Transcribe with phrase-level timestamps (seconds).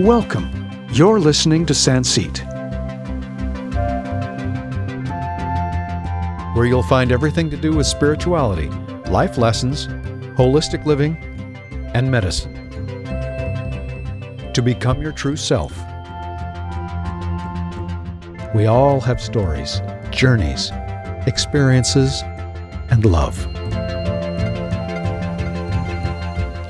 [0.00, 0.88] Welcome.
[0.90, 2.38] You're listening to Sanseet,
[6.56, 8.68] where you'll find everything to do with spirituality,
[9.10, 9.88] life lessons,
[10.38, 11.18] holistic living,
[11.92, 12.54] and medicine.
[14.54, 15.76] To become your true self.
[18.54, 20.70] We all have stories, journeys,
[21.26, 22.22] experiences,
[22.90, 23.36] and love.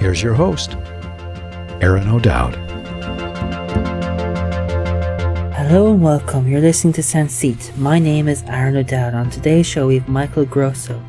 [0.00, 0.74] Here's your host,
[1.80, 2.61] Aaron O'Dowd.
[5.72, 6.46] Hello and welcome.
[6.46, 7.74] You're listening to Sanseet.
[7.78, 9.14] My name is Aaron O'Dowd.
[9.14, 11.02] On today's show, we have Michael Grosso.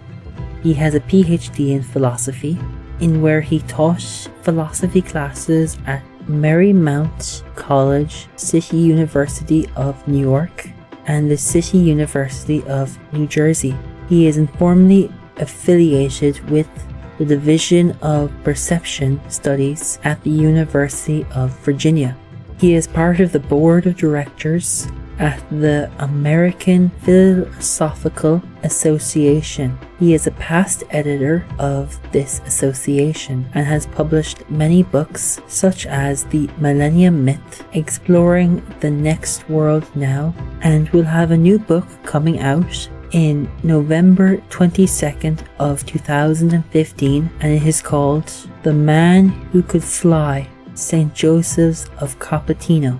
[0.61, 2.57] He has a PhD in philosophy,
[3.01, 4.01] in where he taught
[4.41, 10.69] philosophy classes at Marymount College, City University of New York,
[11.07, 13.75] and the City University of New Jersey.
[14.07, 16.69] He is informally affiliated with
[17.17, 22.15] the Division of Perception Studies at the University of Virginia.
[22.59, 24.87] He is part of the board of directors
[25.19, 29.77] at the American Philosophical Association.
[29.99, 36.25] He is a past editor of this association and has published many books, such as
[36.25, 42.39] The Millennium Myth, Exploring the Next World Now, and will have a new book coming
[42.39, 48.27] out in November 22nd of 2015 and it is called
[48.63, 51.13] The Man Who Could Fly St.
[51.13, 52.99] Joseph's of Cupertino.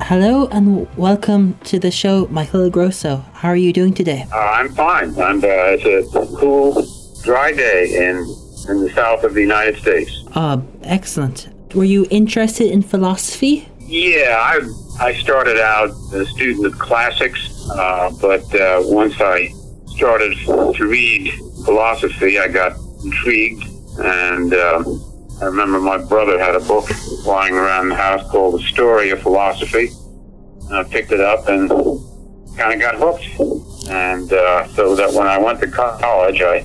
[0.00, 3.24] Hello and welcome to the show, Michael Grosso.
[3.32, 4.26] How are you doing today?
[4.32, 5.18] Uh, I'm fine.
[5.18, 6.86] I'm, uh, it's a cool,
[7.22, 8.16] dry day in,
[8.68, 10.24] in the south of the United States.
[10.34, 11.48] Uh, excellent.
[11.74, 13.68] Were you interested in philosophy?
[13.80, 14.60] Yeah, I,
[15.00, 19.48] I started out a student of classics, uh, but uh, once I
[19.86, 21.32] started to read
[21.64, 23.64] philosophy, I got intrigued
[23.98, 26.88] and um, I remember my brother had a book
[27.26, 29.90] lying around the house called The Story of Philosophy.
[30.68, 31.68] And I picked it up and
[32.56, 33.26] kind of got hooked.
[33.90, 36.64] And uh, so that when I went to college, I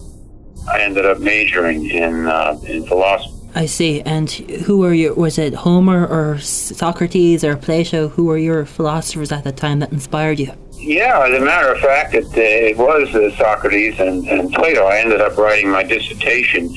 [0.71, 3.35] I ended up majoring in uh, in philosophy.
[3.53, 4.01] I see.
[4.01, 5.13] And who were your?
[5.15, 8.07] Was it Homer or Socrates or Plato?
[8.07, 10.53] Who were your philosophers at the time that inspired you?
[10.73, 14.85] Yeah, as a matter of fact, it, it was uh, Socrates and, and Plato.
[14.85, 16.73] I ended up writing my dissertation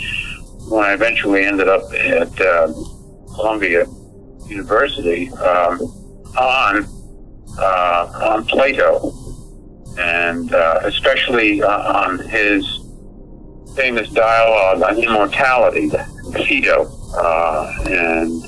[0.69, 2.73] when I eventually ended up at uh,
[3.35, 3.87] Columbia
[4.47, 5.81] University um,
[6.39, 6.87] on
[7.59, 9.13] uh, on Plato,
[9.99, 12.81] and uh, especially uh, on his
[13.77, 18.43] famous dialogue on immortality, the Phaedo, uh, and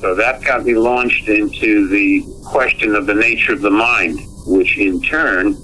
[0.00, 4.78] so that got me launched into the question of the nature of the mind, which
[4.78, 5.56] in turn,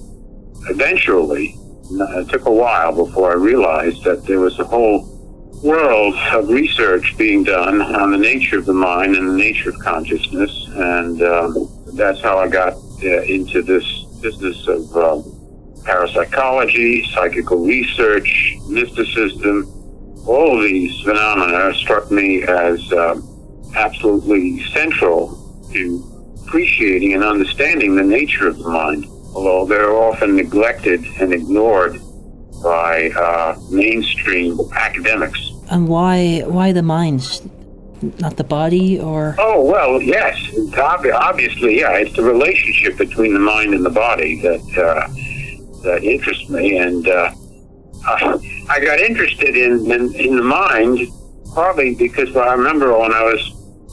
[0.68, 1.56] eventually,
[1.90, 5.15] it took a while before I realized that there was a whole
[5.62, 9.78] world of research being done on the nature of the mind and the nature of
[9.78, 15.22] consciousness, and um, that's how I got uh, into this business of uh,
[15.84, 19.72] parapsychology, psychical research, mysticism.
[20.26, 23.20] All of these phenomena struck me as uh,
[23.74, 31.04] absolutely central to appreciating and understanding the nature of the mind, although they're often neglected
[31.20, 32.00] and ignored
[32.62, 35.50] by uh, mainstream academics.
[35.70, 37.50] And why why the mind,
[38.20, 39.34] not the body, or?
[39.38, 40.36] Oh well, yes.
[40.78, 41.92] obviously, yeah.
[41.92, 45.08] It's the relationship between the mind and the body that uh,
[45.82, 47.30] that interests me, and uh,
[48.68, 51.08] I got interested in, in in the mind
[51.56, 53.40] partly because I remember when I was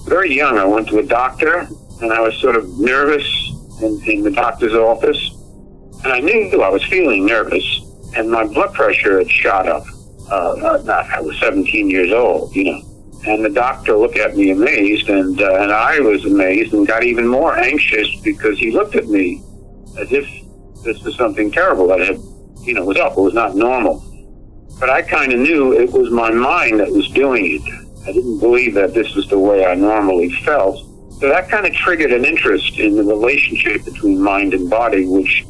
[0.06, 1.66] very young, I went to a doctor,
[2.02, 3.26] and I was sort of nervous
[3.82, 5.32] in, in the doctor's office,
[6.04, 7.64] and I knew I was feeling nervous
[8.16, 9.86] and my blood pressure had shot up.
[10.30, 10.82] Uh,
[11.12, 12.82] I was 17 years old, you know.
[13.26, 17.04] And the doctor looked at me amazed, and uh, and I was amazed and got
[17.04, 19.42] even more anxious because he looked at me
[19.98, 20.28] as if
[20.84, 22.20] this was something terrible that had,
[22.64, 23.14] you know, was up.
[23.14, 24.04] It was not normal.
[24.80, 28.08] But I kind of knew it was my mind that was doing it.
[28.08, 30.80] I didn't believe that this was the way I normally felt.
[31.20, 35.46] So that kind of triggered an interest in the relationship between mind and body, which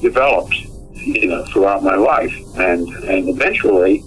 [0.00, 0.54] developed
[0.98, 2.34] you know, throughout my life.
[2.56, 4.04] And, and eventually,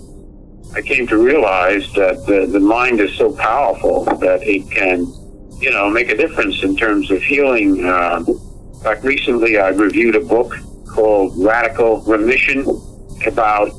[0.73, 5.05] I came to realize that the, the mind is so powerful that it can,
[5.59, 7.85] you know, make a difference in terms of healing.
[7.85, 10.55] Um, in fact, recently I reviewed a book
[10.88, 12.65] called Radical Remission
[13.25, 13.69] about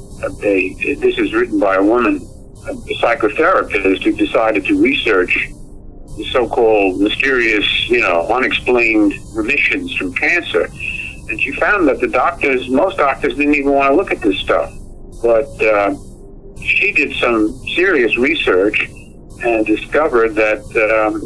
[0.42, 2.16] a, this is written by a woman,
[2.68, 5.48] a psychotherapist who decided to research
[6.16, 10.68] the so-called mysterious, you know, unexplained remissions from cancer
[11.28, 14.38] and she found that the doctors, most doctors, didn't even want to look at this
[14.38, 14.72] stuff.
[15.22, 15.94] But uh,
[16.60, 18.88] she did some serious research
[19.44, 21.20] and discovered that um,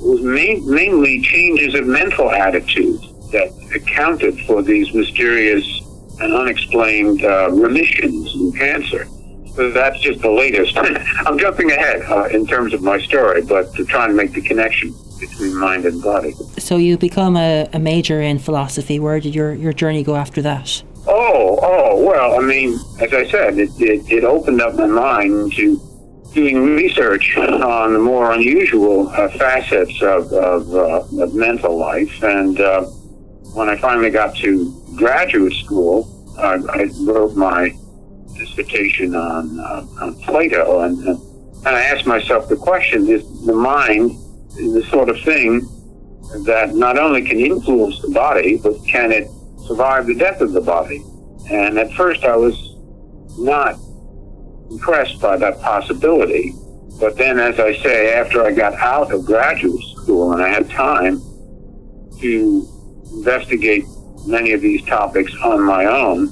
[0.00, 3.00] was main, mainly changes of mental attitude
[3.32, 5.64] that accounted for these mysterious
[6.20, 9.06] and unexplained uh, remissions in cancer.
[9.54, 10.76] So that's just the latest.
[11.26, 14.42] I'm jumping ahead uh, in terms of my story, but to try and make the
[14.42, 16.34] connection between mind and body.
[16.60, 18.98] So you become a, a major in philosophy.
[18.98, 20.82] Where did your, your journey go after that?
[21.06, 25.54] Oh, oh, well, I mean, as I said, it, it, it opened up my mind
[25.54, 25.80] to
[26.34, 32.22] doing research on the more unusual uh, facets of, of, uh, of, mental life.
[32.22, 32.82] And uh,
[33.54, 37.74] when I finally got to graduate school, I, I wrote my
[38.36, 40.80] dissertation on, uh, on Plato.
[40.80, 44.10] And, and I asked myself the question is the mind
[44.54, 45.66] the sort of thing
[46.44, 49.28] that not only can influence the body, but can it
[49.66, 51.04] survive the death of the body?
[51.50, 52.76] And at first I was
[53.38, 53.78] not
[54.70, 56.54] impressed by that possibility.
[57.00, 60.68] But then, as I say, after I got out of graduate school and I had
[60.70, 61.20] time
[62.20, 62.68] to
[63.12, 63.84] investigate
[64.26, 66.30] many of these topics on my own,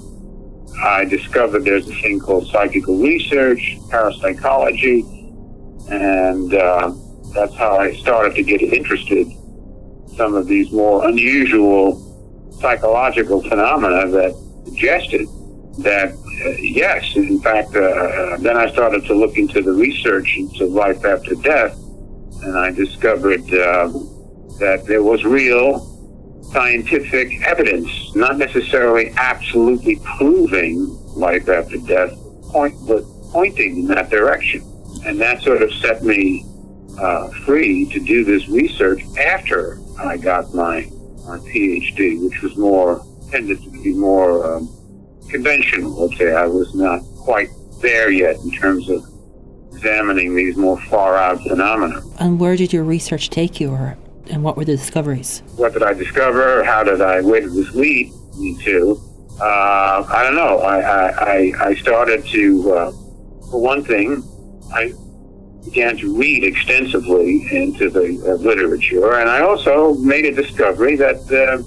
[0.80, 5.00] I discovered there's a thing called psychical research, parapsychology,
[5.90, 6.92] and uh,
[7.34, 9.37] that's how I started to get interested in
[10.18, 12.04] some of these more unusual
[12.60, 14.34] psychological phenomena that
[14.66, 15.26] suggested
[15.78, 16.12] that
[16.44, 20.66] uh, yes, in fact, uh, uh, then I started to look into the research into
[20.66, 21.78] life after death,
[22.42, 23.88] and I discovered uh,
[24.58, 25.94] that there was real
[26.52, 32.12] scientific evidence, not necessarily absolutely proving life after death,
[32.50, 34.62] point, but pointing in that direction.
[35.04, 36.44] And that sort of set me
[36.98, 40.90] uh, free to do this research after I got my,
[41.26, 44.68] my PhD, which was more, tended to be more um,
[45.28, 46.32] conventional, let's say.
[46.34, 47.50] I was not quite
[47.80, 49.04] there yet in terms of
[49.72, 52.00] examining these more far out phenomena.
[52.18, 53.98] And where did your research take you, or,
[54.30, 55.42] and what were the discoveries?
[55.56, 56.64] What did I discover?
[56.64, 59.00] How did I, where did this lead me to?
[59.40, 60.58] Uh, I don't know.
[60.58, 62.90] I, I, I started to, uh,
[63.50, 64.22] for one thing,
[64.72, 64.92] I
[65.64, 71.16] began to read extensively into the uh, literature, and I also made a discovery that
[71.26, 71.62] uh,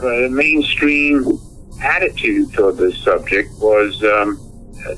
[0.00, 1.38] the mainstream
[1.82, 4.38] attitude toward this subject was um,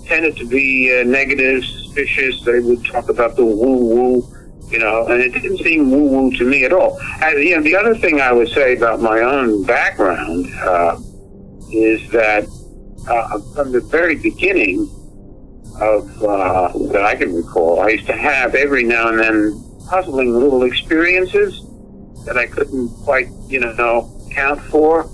[0.07, 2.43] tended to be uh, negative, suspicious.
[2.45, 4.27] They would talk about the woo-woo,
[4.71, 6.99] you know, and it didn't seem woo-woo to me at all.
[7.23, 10.99] And, you know, the other thing I would say about my own background uh,
[11.73, 12.45] is that
[13.09, 14.89] uh, from the very beginning,
[15.81, 17.81] of uh, that I can recall.
[17.81, 21.67] I used to have every now and then puzzling little experiences
[22.25, 25.05] that I couldn't quite, you know, count for.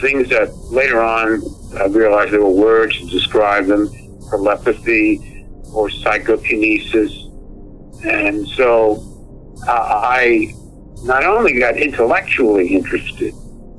[0.00, 1.42] Things that later on
[1.78, 3.88] I realized there were words to describe them:
[4.30, 7.28] telepathy or psychokinesis.
[8.04, 9.02] And so
[9.66, 10.52] uh, I
[11.04, 13.34] not only got intellectually interested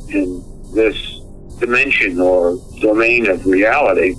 [0.10, 0.44] in
[0.74, 1.22] this
[1.60, 4.16] dimension or domain of reality,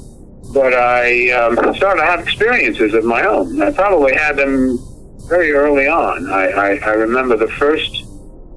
[0.56, 3.61] but I um, started to have experiences of my own.
[3.61, 4.79] I probably had them
[5.29, 6.31] very early on.
[6.32, 8.06] I, I, I remember the first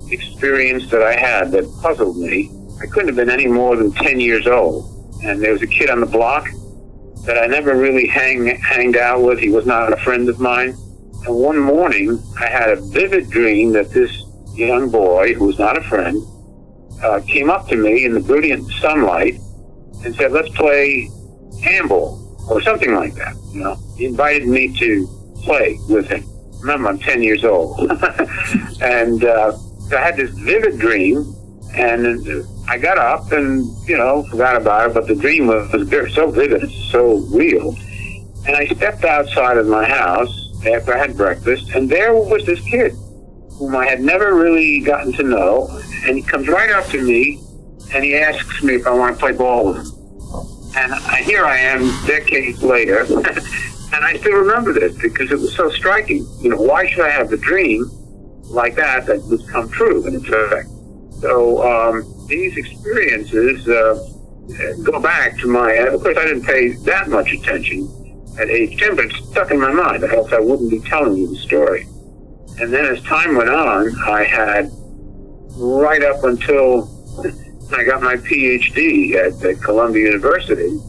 [0.10, 2.52] experience that I had that puzzled me.
[2.82, 5.20] I couldn't have been any more than 10 years old.
[5.26, 6.48] And there was a kid on the block
[7.26, 9.38] that I never really hang, hanged out with.
[9.40, 10.70] He was not a friend of mine.
[11.26, 15.78] And one morning, I had a vivid dream that this young boy, who was not
[15.78, 16.24] a friend,
[17.04, 19.38] uh, came up to me in the brilliant sunlight
[20.06, 21.10] and said, let's play
[21.62, 23.36] handball or something like that.
[23.54, 25.08] You know, he invited me to
[25.44, 26.24] play with him.
[26.62, 27.80] Remember, I'm 10 years old,
[28.82, 29.58] and uh,
[29.92, 31.34] I had this vivid dream,
[31.74, 34.94] and I got up and you know forgot about it.
[34.94, 37.76] But the dream was, was so vivid, so real,
[38.46, 40.36] and I stepped outside of my house
[40.68, 42.92] after I had breakfast, and there was this kid
[43.54, 45.68] whom I had never really gotten to know,
[46.06, 47.42] and he comes right up to me,
[47.94, 49.99] and he asks me if I want to play ball with him.
[50.76, 55.56] And I, here I am decades later, and I still remember this because it was
[55.56, 56.28] so striking.
[56.42, 57.90] You know, why should I have a dream
[58.44, 60.70] like that that would come true in effect?
[61.22, 64.06] So um, these experiences uh,
[64.84, 65.74] go back to my.
[65.74, 67.88] Of course, I didn't pay that much attention
[68.40, 71.28] at age 10, but it stuck in my mind, else I wouldn't be telling you
[71.28, 71.88] the story.
[72.60, 74.70] And then as time went on, I had
[75.58, 76.88] right up until
[77.74, 80.80] I got my PhD at, at Columbia University,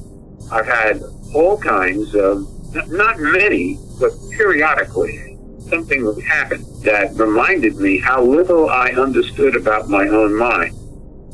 [0.50, 1.02] I've had
[1.34, 2.46] all kinds of,
[2.88, 9.88] not many, but periodically, something would happen that reminded me how little I understood about
[9.88, 10.76] my own mind.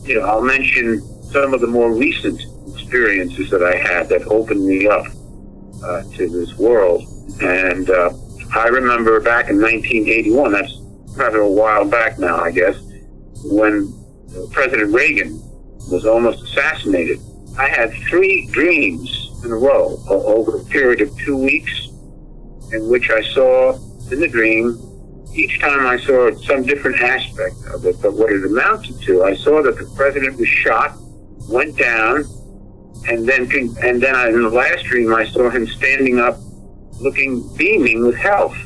[0.05, 1.01] You know, I'll mention
[1.31, 2.43] some of the more recent
[2.75, 5.07] experiences that I had that opened me up
[5.83, 7.05] uh, to this world.
[7.41, 8.13] And uh,
[8.55, 10.79] I remember back in 1981, that's
[11.17, 12.77] rather a while back now, I guess,
[13.45, 13.93] when
[14.51, 15.41] President Reagan
[15.91, 17.21] was almost assassinated.
[17.59, 21.89] I had three dreams in a row over a period of two weeks
[22.73, 23.75] in which I saw
[24.11, 24.79] in the dream,
[25.35, 29.35] each time I saw some different aspect of it, but what it amounted to, I
[29.37, 30.97] saw that the president was shot,
[31.49, 32.25] went down,
[33.09, 33.43] and then
[33.83, 36.39] and then in the last dream I saw him standing up,
[37.01, 38.57] looking beaming with health.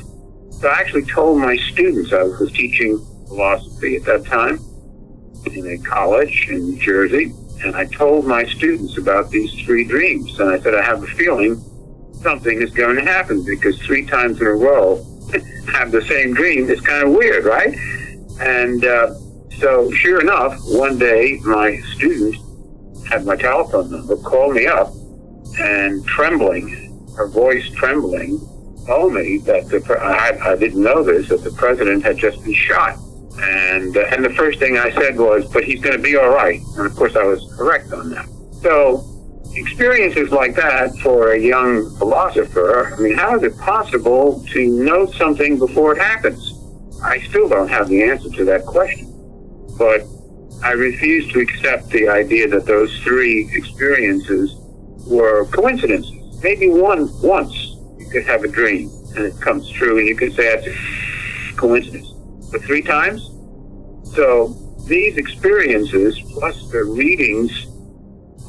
[0.51, 4.59] So I actually told my students I was teaching philosophy at that time
[5.45, 7.33] in a college in New Jersey,
[7.63, 11.07] and I told my students about these three dreams, and I said I have a
[11.07, 11.63] feeling
[12.21, 15.03] something is going to happen because three times in a row
[15.73, 17.75] have the same dream It's kind of weird, right?
[18.39, 19.13] And uh,
[19.59, 22.35] so, sure enough, one day my student
[23.07, 24.93] had my telephone number, called me up,
[25.59, 26.69] and trembling,
[27.15, 28.39] her voice trembling,
[28.87, 32.53] told me that the I, I didn't know this that the president had just been
[32.53, 32.97] shot.
[33.39, 36.29] And uh, and the first thing I said was, "But he's going to be all
[36.29, 38.27] right." And of course, I was correct on that.
[38.61, 39.07] So
[39.55, 45.05] experiences like that for a young philosopher, I mean, how is it possible to know
[45.05, 46.53] something before it happens?
[47.03, 49.07] I still don't have the answer to that question.
[49.77, 50.05] But
[50.63, 54.55] I refuse to accept the idea that those three experiences
[55.07, 56.43] were coincidences.
[56.43, 60.33] Maybe one once you could have a dream and it comes true and you could
[60.35, 62.10] say that's a coincidence.
[62.51, 63.31] But three times?
[64.13, 64.55] So
[64.87, 67.67] these experiences plus the readings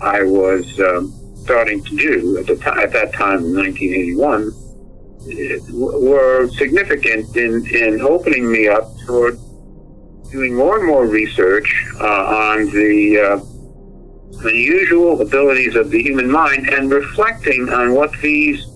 [0.00, 4.52] I was um, starting to do at, the t- at that time in 1981
[5.70, 9.38] were significant in, in opening me up toward
[10.30, 13.38] doing more and more research uh, on the uh,
[14.48, 18.66] unusual abilities of the human mind and reflecting on what these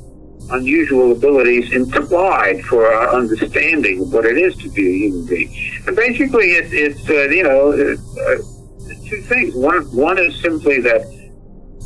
[0.51, 5.83] unusual abilities implied for our understanding of what it is to be a human being.
[5.87, 9.55] And basically, it, it's uh, you know uh, two things.
[9.55, 11.03] One one is simply that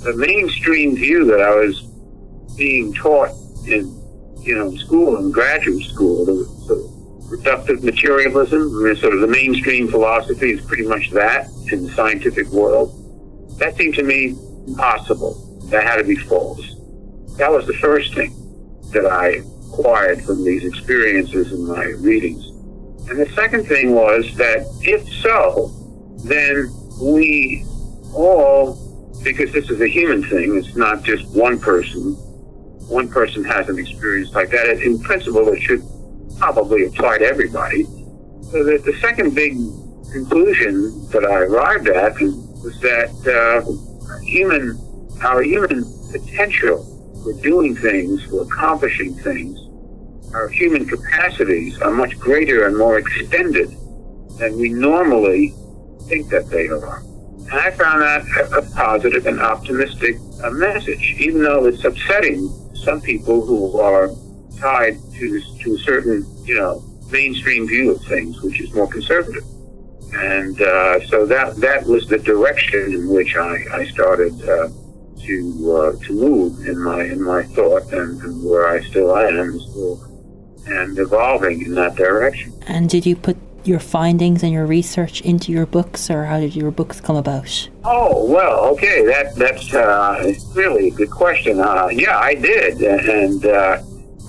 [0.02, 1.82] the mainstream view that I was
[2.56, 3.30] being taught
[3.66, 3.86] in,
[4.42, 6.90] you know, school and graduate school, the sort of
[7.30, 12.96] reductive materialism, sort of the mainstream philosophy is pretty much that in the scientific world.
[13.58, 14.36] That seemed to me
[14.66, 15.46] impossible.
[15.70, 16.76] That had to be false.
[17.36, 18.39] That was the first thing
[18.90, 22.46] that I acquired from these experiences and my readings.
[23.08, 25.72] And the second thing was that if so,
[26.24, 26.70] then
[27.00, 27.64] we
[28.14, 28.78] all
[29.22, 30.56] because this is a human thing.
[30.56, 32.14] It's not just one person.
[32.88, 34.68] One person has an experience like that.
[34.82, 35.82] In principle, it should
[36.38, 37.84] probably apply to everybody.
[38.50, 39.52] So the, the second big
[40.10, 44.78] conclusion that I arrived at was that uh, human,
[45.22, 46.89] our human potential
[47.22, 49.58] for doing things, we're accomplishing things,
[50.34, 53.70] our human capacities are much greater and more extended
[54.38, 55.54] than we normally
[56.08, 57.00] think that they are.
[57.50, 63.00] And I found that a positive and optimistic uh, message, even though it's upsetting some
[63.00, 64.10] people who are
[64.58, 69.44] tied to to a certain, you know, mainstream view of things, which is more conservative.
[70.12, 74.68] And uh, so that that was the direction in which I, I started uh,
[75.26, 79.58] to uh, to move in my in my thought, and, and where I still am,
[79.60, 80.10] still
[80.66, 82.52] and evolving in that direction.
[82.66, 86.56] And did you put your findings and your research into your books, or how did
[86.56, 87.68] your books come about?
[87.84, 91.60] Oh well, okay, that that's uh, really a good question.
[91.60, 93.82] Uh, yeah, I did, and uh,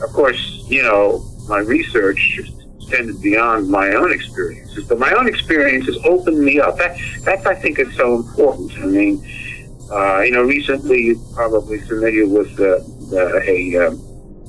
[0.03, 2.39] of course, you know, my research
[2.79, 6.77] extended beyond my own experiences, but my own experiences opened me up.
[6.77, 8.73] That that's I think is so important.
[8.79, 9.25] I mean,
[9.91, 12.79] uh, you know, recently you're probably familiar with the,
[13.09, 14.01] the a um,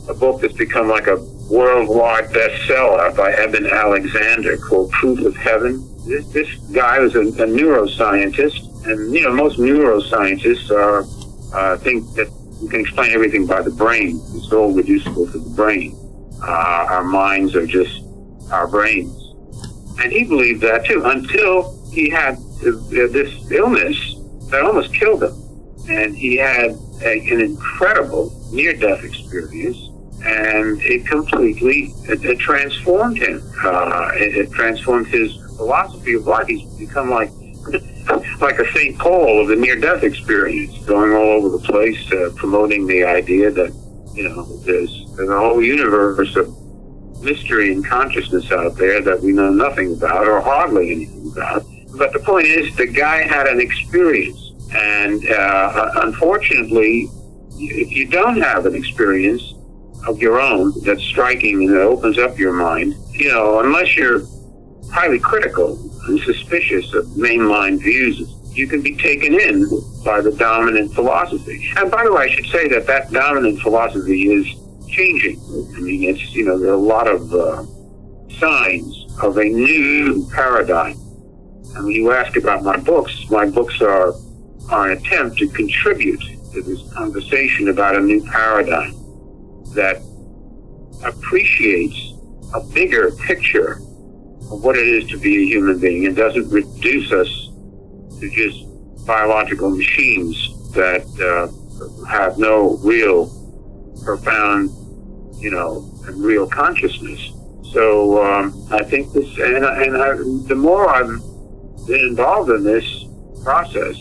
[0.08, 1.16] a book that's become like a
[1.50, 5.88] worldwide bestseller by Eben Alexander called Proof of Heaven.
[6.06, 11.04] This, this guy was a, a neuroscientist, and you know most neuroscientists are
[11.54, 12.30] uh, think that
[12.60, 14.20] you can explain everything by the brain.
[14.34, 15.98] It's all reducible to the brain.
[16.40, 18.04] Uh, our minds are just
[18.52, 19.34] our brains,
[20.00, 24.11] and he believed that too until he had this illness
[24.52, 25.34] that almost killed him,
[25.88, 29.88] and he had a, an incredible near-death experience
[30.24, 33.42] and it completely it, it transformed him.
[33.64, 36.46] Uh, it, it, transformed his philosophy of life.
[36.46, 37.30] He's become like
[38.40, 42.86] like a Saint Paul of the near-death experience, going all over the place, uh, promoting
[42.86, 43.72] the idea that
[44.14, 46.56] you know there's, there's a whole universe of
[47.20, 51.64] mystery and consciousness out there that we know nothing about or hardly anything about.
[51.96, 54.41] But the point is, the guy had an experience,
[54.74, 57.08] and uh, unfortunately,
[57.54, 59.54] if you don't have an experience,
[60.06, 62.94] of your own that's striking and that opens up your mind.
[63.12, 64.22] You know, unless you're
[64.90, 68.20] highly critical and suspicious of mainline views,
[68.52, 69.66] you can be taken in
[70.04, 71.70] by the dominant philosophy.
[71.76, 74.46] And by the way, I should say that that dominant philosophy is
[74.88, 75.40] changing.
[75.76, 77.64] I mean, it's, you know, there are a lot of uh,
[78.38, 80.98] signs of a new paradigm.
[81.74, 84.12] And when you ask about my books, my books are,
[84.70, 86.20] an attempt to contribute
[86.52, 88.94] to this conversation about a new paradigm
[89.74, 90.02] that
[91.04, 92.14] appreciates
[92.54, 93.74] a bigger picture
[94.50, 97.50] of what it is to be a human being and doesn't reduce us
[98.20, 98.66] to just
[99.06, 100.36] biological machines
[100.72, 101.48] that uh,
[102.06, 103.26] have no real
[104.04, 104.70] profound,
[105.40, 107.32] you know, and real consciousness.
[107.72, 110.14] So um, I think this, and, and I,
[110.46, 113.04] the more I've been involved in this
[113.42, 113.96] process,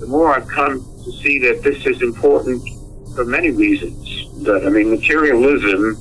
[0.00, 2.66] the more I've come to see that this is important
[3.14, 4.44] for many reasons.
[4.44, 5.96] That I mean, materialism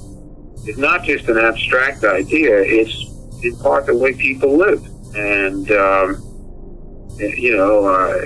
[0.66, 4.84] is not just an abstract idea; it's in part the way people live,
[5.16, 6.24] and um,
[7.20, 8.22] you know, uh,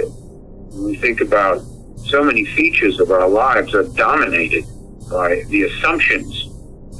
[0.72, 1.62] when we think about
[1.98, 4.66] so many features of our lives are dominated
[5.10, 6.50] by the assumptions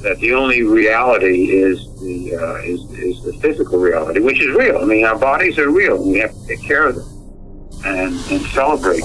[0.02, 4.78] that the only reality is the uh, is, is the physical reality, which is real.
[4.78, 7.13] I mean, our bodies are real, and we have to take care of them
[7.84, 9.04] and, and celebrate.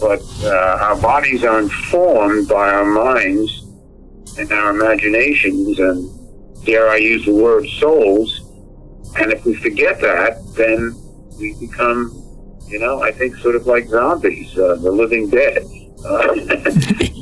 [0.00, 3.66] But uh, our bodies are informed by our minds
[4.38, 8.40] and our imaginations, and dare I use the word souls.
[9.16, 10.96] And if we forget that, then
[11.38, 12.12] we become,
[12.66, 15.64] you know, I think sort of like zombies, uh, the living dead.
[16.04, 16.34] Uh,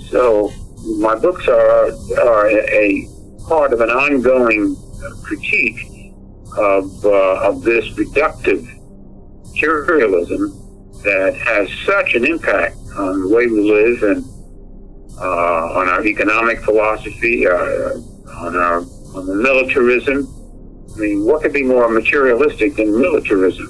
[0.10, 0.52] so
[0.98, 1.90] my books are
[2.20, 3.08] are a
[3.48, 4.76] part of an ongoing
[5.22, 6.12] critique
[6.56, 8.77] of uh, of this reductive
[9.58, 10.50] materialism
[11.02, 14.24] that has such an impact on the way we live and
[15.18, 17.98] uh, on our economic philosophy, uh,
[18.36, 18.80] on our
[19.14, 20.28] on the militarism.
[20.94, 23.66] I mean, what could be more materialistic than militarism,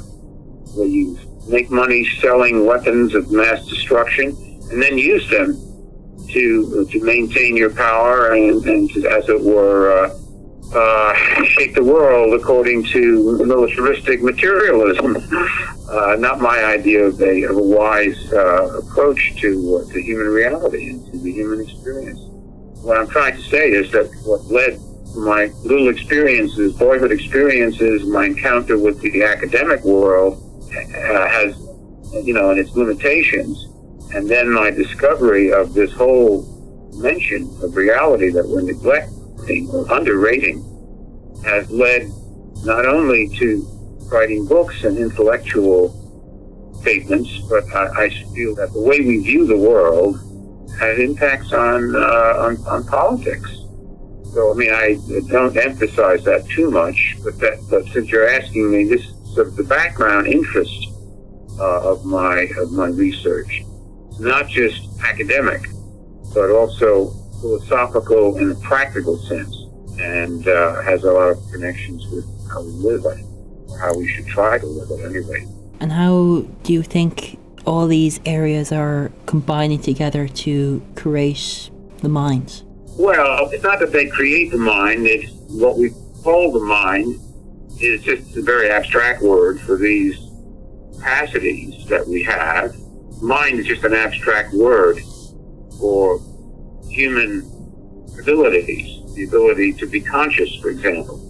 [0.76, 4.36] where you make money selling weapons of mass destruction
[4.70, 5.54] and then use them
[6.28, 10.18] to to maintain your power and, and to, as it were, uh,
[10.74, 15.16] uh, shake the world according to militaristic materialism.
[15.88, 20.27] Uh, not my idea of a, of a wise uh, approach to uh, to human
[20.27, 22.20] reality and to the human experience.
[22.83, 24.81] What I'm trying to say is that what led
[25.16, 31.59] my little experiences, boyhood experiences, my encounter with the academic world uh, has,
[32.22, 33.68] you know, and its limitations
[34.14, 36.42] and then my discovery of this whole
[36.92, 40.64] dimension of reality that we're neglecting or underrating
[41.44, 42.11] has led
[42.64, 43.62] not only to
[44.10, 45.94] writing books and intellectual
[46.80, 50.20] statements, but I, I feel that the way we view the world
[50.78, 53.50] has impacts on, uh, on, on politics.
[54.32, 58.70] So I mean, I don't emphasize that too much, but that but since you're asking
[58.70, 60.88] me, this sort of the background interest
[61.58, 63.64] uh, of my of my research
[64.18, 65.62] not just academic,
[66.34, 69.54] but also philosophical in a practical sense,
[69.98, 73.14] and uh, has a lot of connections with how we live, or
[73.78, 75.46] how we should try to live it anyway.
[75.80, 82.62] And how do you think all these areas are combining together to create the mind?
[82.98, 85.90] Well, it's not that they create the mind, it's what we
[86.22, 87.20] call the mind
[87.80, 90.18] is just a very abstract word for these
[90.96, 92.74] capacities that we have
[93.22, 94.98] mind is just an abstract word
[95.78, 96.20] for
[96.88, 97.42] human
[98.20, 101.27] abilities, the ability to be conscious, for example.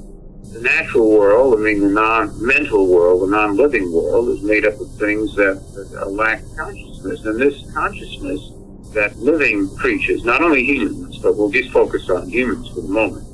[0.53, 4.91] The natural world, I mean the non-mental world, the non-living world, is made up of
[4.93, 7.25] things that, that lack consciousness.
[7.25, 8.53] And this consciousness
[8.95, 13.27] that living creatures, not only humans, but we'll just focus on humans for the moment,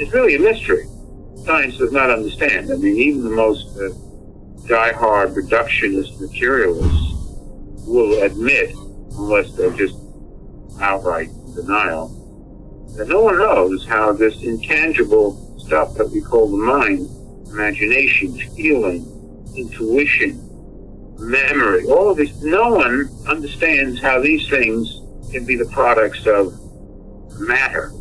[0.00, 0.86] is really a mystery.
[1.44, 2.72] Science does not understand.
[2.72, 3.90] I mean, even the most uh,
[4.66, 7.12] die-hard reductionist materialists
[7.86, 8.74] will admit,
[9.12, 9.96] unless they're just
[10.80, 12.08] outright denial,
[12.96, 17.08] that no one knows how this intangible stuff that we call the mind,
[17.48, 19.04] imagination, feeling,
[19.56, 20.42] intuition,
[21.18, 25.00] memory, all of this, no one understands how these things
[25.32, 26.54] can be the products of
[27.40, 27.92] matter.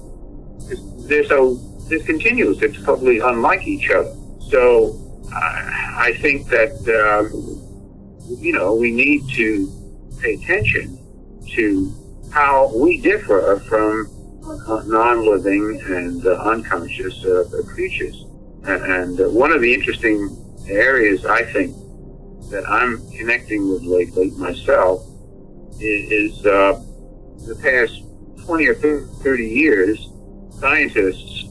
[1.08, 1.58] They're so
[1.90, 4.16] discontinuous, they're totally unlike each other.
[4.50, 5.00] So
[5.34, 7.66] I, I think that um,
[8.40, 9.72] you know, we need to
[10.22, 10.98] pay attention
[11.56, 11.94] to
[12.32, 14.10] how we differ from
[14.86, 18.26] non-living and uh, unconscious uh, creatures.
[18.64, 20.36] And, uh, one of the interesting
[20.68, 21.76] areas I think
[22.50, 25.06] that I'm connecting with lately myself
[25.80, 26.84] is, is uh,
[27.46, 28.04] the past
[28.46, 30.10] 20 or 30 years,
[30.60, 31.46] scientists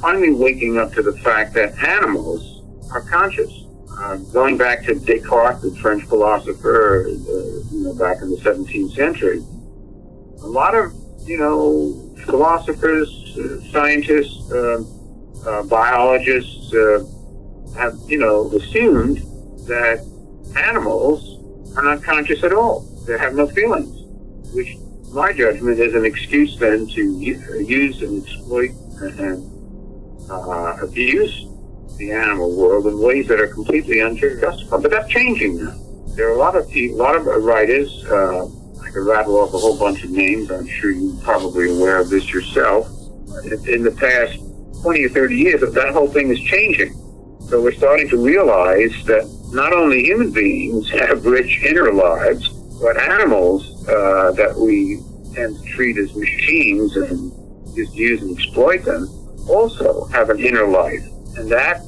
[0.00, 3.52] finally waking up to the fact that animals are conscious.
[3.98, 8.94] Uh, going back to Descartes, the French philosopher, uh, you know, back in the 17th
[8.94, 9.38] century,
[10.42, 10.92] a lot of,
[11.24, 14.82] you know, philosophers, uh, scientists, uh,
[15.46, 17.04] uh, biologists uh,
[17.76, 19.18] have, you know, assumed
[19.66, 20.04] that
[20.56, 21.42] animals
[21.76, 22.80] are not conscious at all.
[23.06, 23.94] They have no feelings,
[24.54, 24.76] which
[25.12, 31.46] my judgment is an excuse then to use and exploit and uh, abuse
[31.98, 34.82] the animal world in ways that are completely unjustified.
[34.82, 35.78] But that's changing now.
[36.16, 38.04] There are a lot of a lot of writers.
[38.06, 38.48] Uh,
[38.96, 40.50] could rattle off a whole bunch of names.
[40.50, 42.88] I'm sure you're probably aware of this yourself.
[43.68, 44.40] In the past
[44.80, 46.94] 20 or 30 years, that whole thing is changing.
[47.48, 52.48] So we're starting to realize that not only human beings have rich inner lives,
[52.80, 55.02] but animals uh, that we
[55.34, 57.30] tend to treat as machines and
[57.74, 59.08] just use and exploit them
[59.46, 61.04] also have an inner life.
[61.36, 61.82] And that,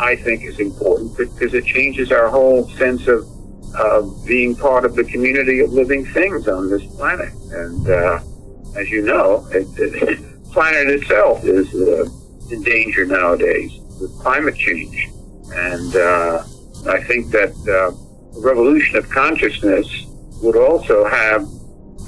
[0.00, 3.24] I think, is important because it changes our whole sense of
[3.76, 7.32] uh, being part of the community of living things on this planet.
[7.52, 8.20] And uh,
[8.76, 12.08] as you know, it, it, planet itself is uh,
[12.50, 15.08] in danger nowadays with climate change.
[15.52, 16.44] And uh,
[16.88, 17.94] I think that uh,
[18.34, 20.06] the revolution of consciousness
[20.42, 21.46] would also have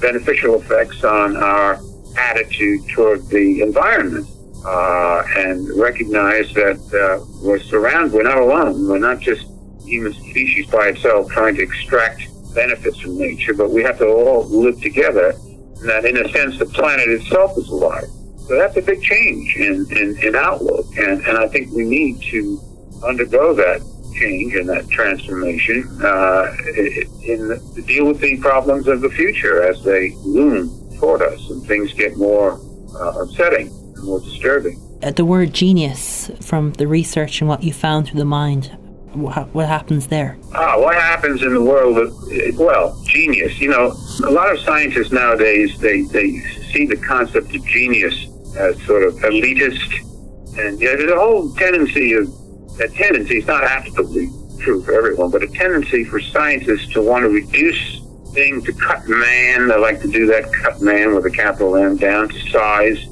[0.01, 1.81] beneficial effects on our
[2.17, 4.27] attitude toward the environment
[4.65, 8.89] uh, and recognize that uh, we're surrounded, we're not alone.
[8.89, 9.47] We're not just
[9.85, 12.23] human species by itself trying to extract
[12.55, 15.35] benefits from nature, but we have to all live together.
[15.81, 18.09] And that, in a sense, the planet itself is alive.
[18.47, 20.87] So that's a big change in, in, in outlook.
[20.97, 22.61] And, and I think we need to
[23.05, 23.81] undergo that
[24.15, 26.55] change and that transformation uh,
[27.25, 30.69] in the, to deal with the problems of the future as they loom
[30.99, 32.61] toward us and things get more
[32.95, 34.81] uh, upsetting and more disturbing.
[35.03, 38.77] Uh, the word genius from the research and what you found through the mind,
[39.15, 40.39] what happens there?
[40.55, 43.61] Ah, what happens in the world of, well, genius.
[43.61, 43.95] You know,
[44.25, 46.41] a lot of scientists nowadays, they, they
[46.73, 50.01] see the concept of genius as sort of elitist.
[50.59, 52.29] And yeah, there's a whole tendency of
[52.81, 54.29] a tendency, it's not absolutely
[54.61, 58.01] true for everyone, but a tendency for scientists to want to reduce
[58.33, 59.69] things to cut man.
[59.69, 63.05] They like to do that cut man with a capital M down to size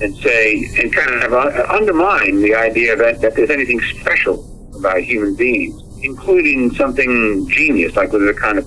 [0.00, 1.32] and say, and kind of
[1.70, 8.12] undermine the idea that, that there's anything special about human beings, including something genius, like
[8.12, 8.66] with a kind of,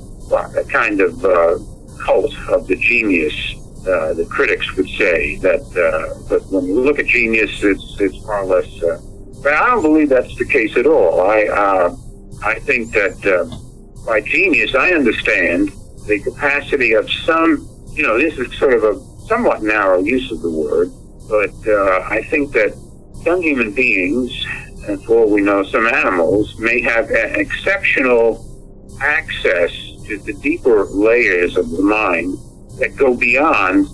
[0.55, 1.57] a kind of uh,
[2.03, 3.33] cult of the genius.
[3.81, 8.23] Uh, the critics would say that, uh, but when you look at genius, it's, it's
[8.25, 9.01] far less uh,
[9.43, 11.21] but I don't believe that's the case at all.
[11.21, 11.95] I uh,
[12.43, 15.71] I think that uh, by genius, I understand
[16.07, 17.67] the capacity of some.
[17.93, 20.91] You know, this is sort of a somewhat narrow use of the word,
[21.27, 22.73] but uh, I think that
[23.23, 24.31] some human beings,
[24.87, 28.47] and for all we know, some animals, may have exceptional
[29.01, 29.71] access
[30.05, 32.37] to the deeper layers of the mind
[32.79, 33.87] that go beyond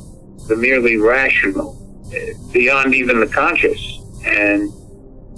[0.47, 1.75] the merely rational,
[2.51, 3.99] beyond even the conscious.
[4.25, 4.71] And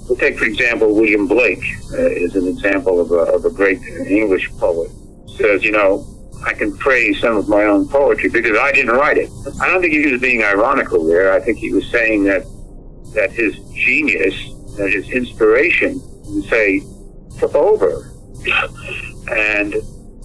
[0.09, 3.79] We'll take, for example, William Blake uh, is an example of a, of a great
[3.83, 4.89] English poet.
[5.37, 6.03] Says, you know,
[6.43, 9.29] I can praise some of my own poetry because I didn't write it.
[9.61, 11.31] I don't think he was being ironical there.
[11.31, 12.43] I think he was saying that
[13.13, 14.33] that his genius,
[14.79, 16.81] that his inspiration, and say,
[17.37, 18.11] "Flip over.
[19.31, 19.73] and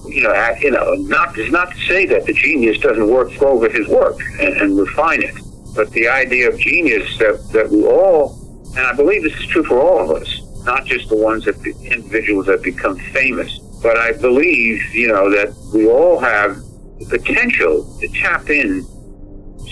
[0.07, 3.69] you know, you know, not is not to say that the genius doesn't work over
[3.69, 5.35] his work and, and refine it,
[5.75, 8.45] but the idea of genius that that we all
[8.77, 11.55] and I believe this is true for all of us, not just the ones that
[11.65, 13.59] individuals that become famous.
[13.83, 16.57] But I believe, you know, that we all have
[16.99, 18.85] the potential to tap in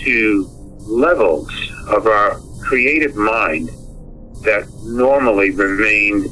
[0.03, 1.51] to levels
[1.87, 3.69] of our creative mind
[4.43, 6.27] that normally remained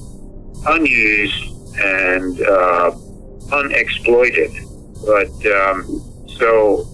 [0.66, 2.92] unused and uh,
[3.52, 4.52] unexploited.
[5.06, 6.88] But um, so,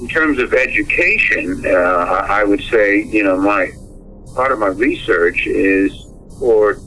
[0.00, 3.70] in terms of education, uh, I would say, you know, my
[4.34, 6.06] part of my research is
[6.40, 6.78] or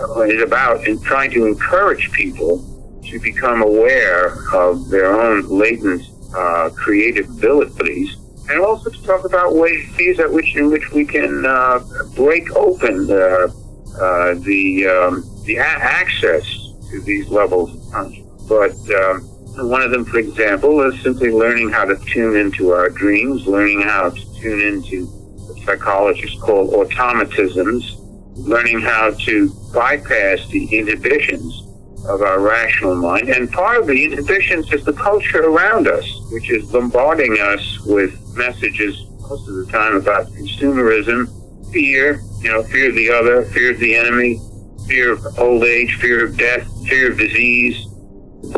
[0.00, 2.64] uh, is about in trying to encourage people
[3.04, 6.02] to become aware of their own latent
[6.36, 8.16] uh, creative abilities,
[8.48, 11.80] and also to talk about ways at which in which we can uh,
[12.14, 13.52] break open the
[14.00, 16.44] uh, the um, the a- access
[16.90, 18.42] to these levels of consciousness.
[18.48, 19.22] But um,
[19.68, 23.82] one of them, for example, is simply learning how to tune into our dreams, learning
[23.82, 27.96] how to tune into what psychologists call automatisms,
[28.36, 31.65] learning how to bypass the inhibitions
[32.08, 33.28] of our rational mind.
[33.28, 38.18] And part of the inhibitions is the culture around us, which is bombarding us with
[38.36, 41.26] messages most of the time about consumerism,
[41.72, 44.40] fear, you know, fear of the other, fear of the enemy,
[44.86, 47.86] fear of old age, fear of death, fear of disease,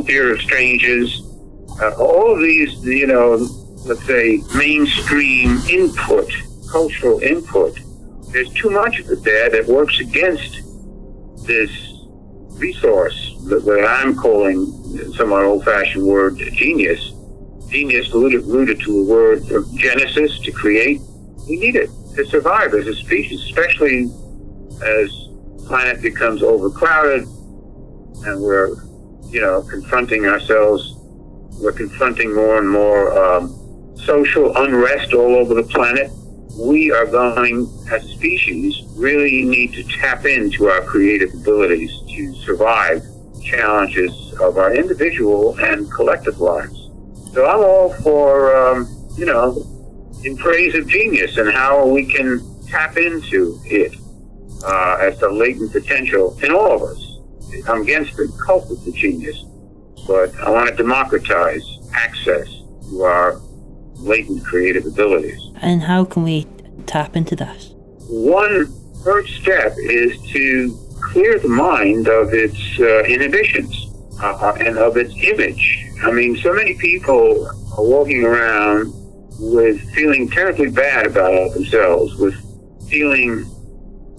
[0.05, 1.23] fear of strangers.
[1.81, 3.37] Uh, all of these, you know,
[3.87, 6.31] let's say mainstream input,
[6.71, 7.79] cultural input.
[8.31, 10.61] There's too much of it there that works against
[11.47, 11.71] this
[12.59, 14.67] resource that I'm calling
[15.15, 17.13] somewhat old-fashioned word genius.
[17.69, 21.01] Genius alluded, alluded to a word of genesis to create.
[21.49, 24.11] We need it to survive as a species, especially
[24.83, 25.29] as
[25.67, 27.25] planet becomes overcrowded
[28.25, 28.71] and we're,
[29.27, 30.95] you know, confronting ourselves.
[31.61, 36.11] We're confronting more and more um, social unrest all over the planet.
[36.59, 42.35] We are going, as a species, really need to tap into our creative abilities to
[42.37, 43.03] survive
[43.49, 46.91] challenges of our individual and collective lives.
[47.33, 49.65] So I'm all for, um, you know,
[50.25, 53.95] in praise of genius and how we can tap into it
[54.65, 57.19] uh, as the latent potential in all of us.
[57.69, 59.45] I'm against the cult of the genius,
[60.07, 62.49] but I want to democratize access
[62.91, 63.41] to our
[63.97, 65.41] latent creative abilities.
[65.61, 66.47] And how can we
[66.87, 67.67] tap into that?
[68.09, 70.88] One first step is to
[71.19, 75.85] clear the mind of its uh, inhibitions uh, and of its image.
[76.05, 77.45] I mean, so many people
[77.77, 78.93] are walking around
[79.41, 82.37] with feeling terribly bad about themselves, with
[82.89, 83.45] feeling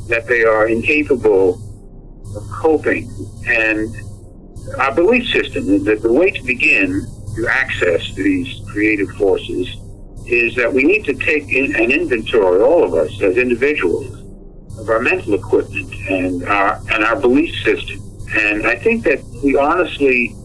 [0.09, 1.53] that they are incapable
[2.35, 3.09] of coping.
[3.47, 3.95] And
[4.77, 7.07] our belief system, is that the way to begin
[7.37, 9.69] to access these creative forces
[10.25, 14.18] is that we need to take in an inventory, all of us as individuals,
[14.79, 17.99] of our mental equipment and our and our belief system.
[18.35, 20.35] And I think that we honestly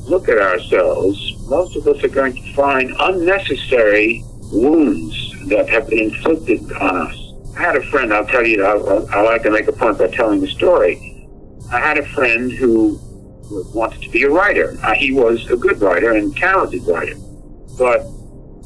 [0.00, 6.10] look at ourselves, most of us are going to find unnecessary wounds that have been
[6.10, 7.32] inflicted on us.
[7.56, 8.72] I had a friend, I'll tell you, I,
[9.16, 11.28] I like to make a point by telling the story.
[11.72, 12.98] I had a friend who
[13.74, 14.76] wanted to be a writer.
[14.82, 17.14] Uh, he was a good writer and talented writer.
[17.78, 18.02] But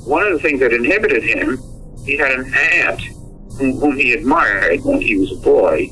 [0.07, 1.59] one of the things that inhibited him,
[2.05, 3.03] he had an aunt
[3.59, 5.91] whom, he admired when he was a boy.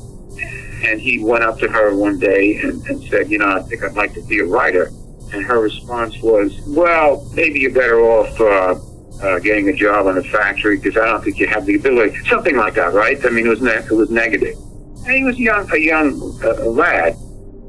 [0.85, 3.83] And he went up to her one day and, and said, you know, I think
[3.83, 4.91] I'd like to be a writer.
[5.33, 8.79] And her response was, well, maybe you're better off uh,
[9.21, 12.17] uh, getting a job in a factory because I don't think you have the ability.
[12.25, 13.17] Something like that, right?
[13.25, 14.55] I mean, it was ne- it was negative.
[15.05, 17.17] And he was young, a young uh, lad.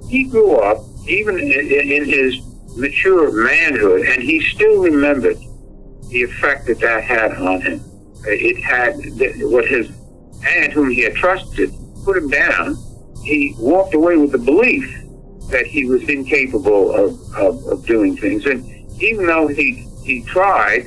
[0.08, 2.40] He grew up, even in, in his
[2.76, 5.38] mature manhood, and he still remembered
[6.08, 7.80] the effect that that had on him.
[8.24, 8.96] It had
[9.50, 9.90] what his
[10.46, 11.72] aunt, whom he had trusted,
[12.04, 12.76] put him down.
[13.24, 15.02] He walked away with the belief
[15.50, 18.46] that he was incapable of, of, of doing things.
[18.46, 18.64] And
[19.02, 20.87] even though he, he tried,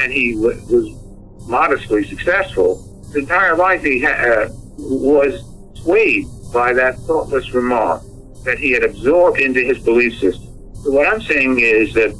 [0.00, 5.42] and he w- was modestly successful, his entire life he ha- uh, was
[5.74, 8.02] swayed by that thoughtless remark
[8.44, 10.48] that he had absorbed into his belief system.
[10.82, 12.10] So what I'm saying is that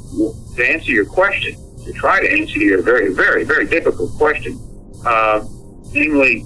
[0.55, 4.59] to answer your question, to try to answer your very, very, very difficult question,
[5.05, 5.43] uh,
[5.91, 6.41] namely,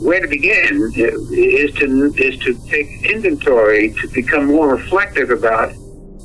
[0.00, 5.72] where to begin is to is to take inventory to become more reflective about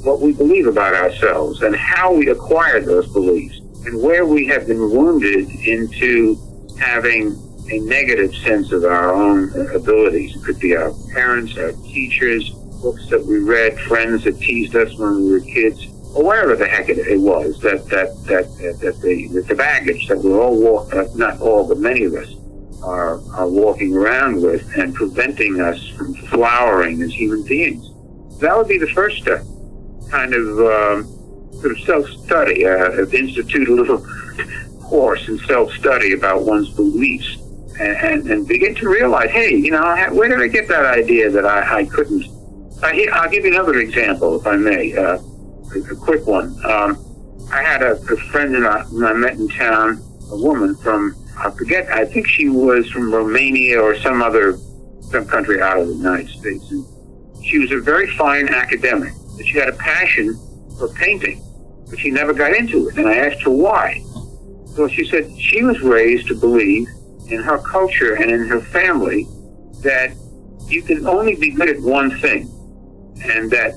[0.03, 4.67] what we believe about ourselves and how we acquired those beliefs and where we have
[4.67, 6.37] been wounded into
[6.79, 7.35] having
[7.69, 10.35] a negative sense of our own abilities.
[10.35, 12.49] It could be our parents, our teachers,
[12.81, 16.67] books that we read, friends that teased us when we were kids, or wherever the
[16.67, 18.45] heck it, it was that that that
[18.81, 22.33] that the the baggage that we're all walk, uh, not all, but many of us
[22.81, 27.91] are are walking around with and preventing us from flowering as human beings.
[28.39, 29.43] That would be the first step,
[30.09, 30.59] kind of.
[30.59, 31.13] Um,
[31.59, 34.05] sort of self-study, uh, institute a little
[34.81, 37.37] course in self-study about one's beliefs
[37.79, 41.45] and, and, begin to realize, hey, you know, where did I get that idea that
[41.45, 42.25] I, I couldn't?
[42.83, 45.19] I, I'll give you another example, if I may, uh,
[45.75, 46.47] a, a, quick one.
[46.65, 47.03] Um,
[47.51, 51.51] I had a, a friend that I, I met in town, a woman from, I
[51.51, 54.57] forget, I think she was from Romania or some other,
[55.11, 56.69] some country out of the United States.
[56.71, 56.85] And
[57.43, 60.37] she was a very fine academic, but she had a passion
[60.77, 61.43] for painting
[61.89, 62.97] but she never got into it.
[62.97, 64.03] And I asked her why.
[64.75, 66.87] So she said she was raised to believe
[67.29, 69.27] in her culture and in her family
[69.81, 70.13] that
[70.67, 72.51] you can only be good at one thing.
[73.23, 73.73] And that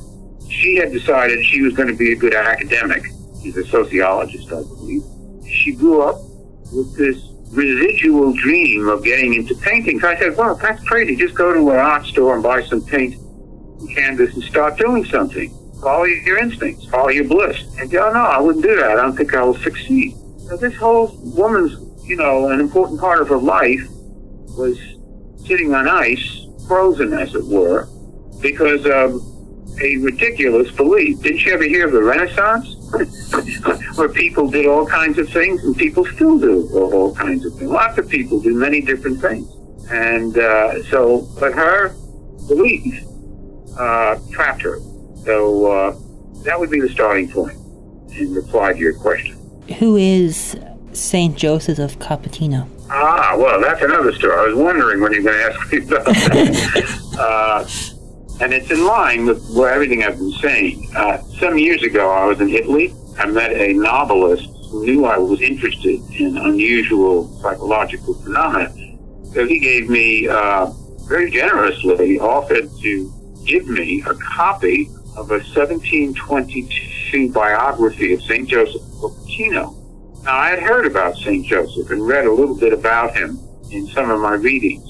[0.51, 3.05] she had decided she was going to be a good academic.
[3.43, 5.03] She's a sociologist, I believe.
[5.49, 6.21] She grew up
[6.73, 9.99] with this residual dream of getting into painting.
[10.01, 11.17] So I said, well, that's crazy.
[11.17, 15.05] Just go to an art store and buy some paint and canvas and start doing
[15.07, 15.51] something.
[15.81, 16.85] Follow your instincts.
[16.87, 17.65] Follow your bliss.
[17.79, 18.91] And go, oh, no, I wouldn't do that.
[18.91, 20.15] I don't think I will succeed.
[20.47, 21.73] So this whole woman's,
[22.05, 23.83] you know, an important part of her life
[24.57, 24.79] was
[25.47, 27.89] sitting on ice, frozen as it were,
[28.41, 29.23] because of
[29.81, 31.21] a ridiculous belief.
[31.23, 32.77] Didn't you ever hear of the Renaissance?
[33.97, 37.71] Where people did all kinds of things and people still do all kinds of things.
[37.71, 39.49] Lots of people do many different things.
[39.91, 41.95] And uh, so, but her
[42.47, 43.05] belief
[43.79, 44.81] uh, trapped her.
[45.25, 45.99] So uh,
[46.45, 47.59] that would be the starting point
[48.13, 49.37] in reply to your question.
[49.79, 50.57] Who is
[50.93, 52.69] Saint Joseph of Cupertino?
[52.91, 54.37] Ah, well, that's another story.
[54.37, 57.95] I was wondering when you were going to ask me about that.
[58.41, 60.91] and it's in line with where everything I've been saying.
[60.97, 62.95] Uh, some years ago, I was in Italy.
[63.19, 68.73] I met a novelist who knew I was interested in unusual psychological phenomena.
[69.35, 70.73] So he gave me, uh,
[71.07, 73.13] very generously, offered to
[73.45, 78.49] give me a copy of a 1722 biography of St.
[78.49, 79.77] Joseph Cupertino.
[80.25, 81.45] Now, I had heard about St.
[81.47, 83.39] Joseph and read a little bit about him
[83.71, 84.90] in some of my readings,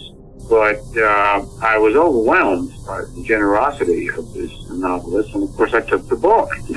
[0.51, 5.81] but uh, I was overwhelmed by the generosity of this novelist, and of course, I
[5.81, 6.51] took the book.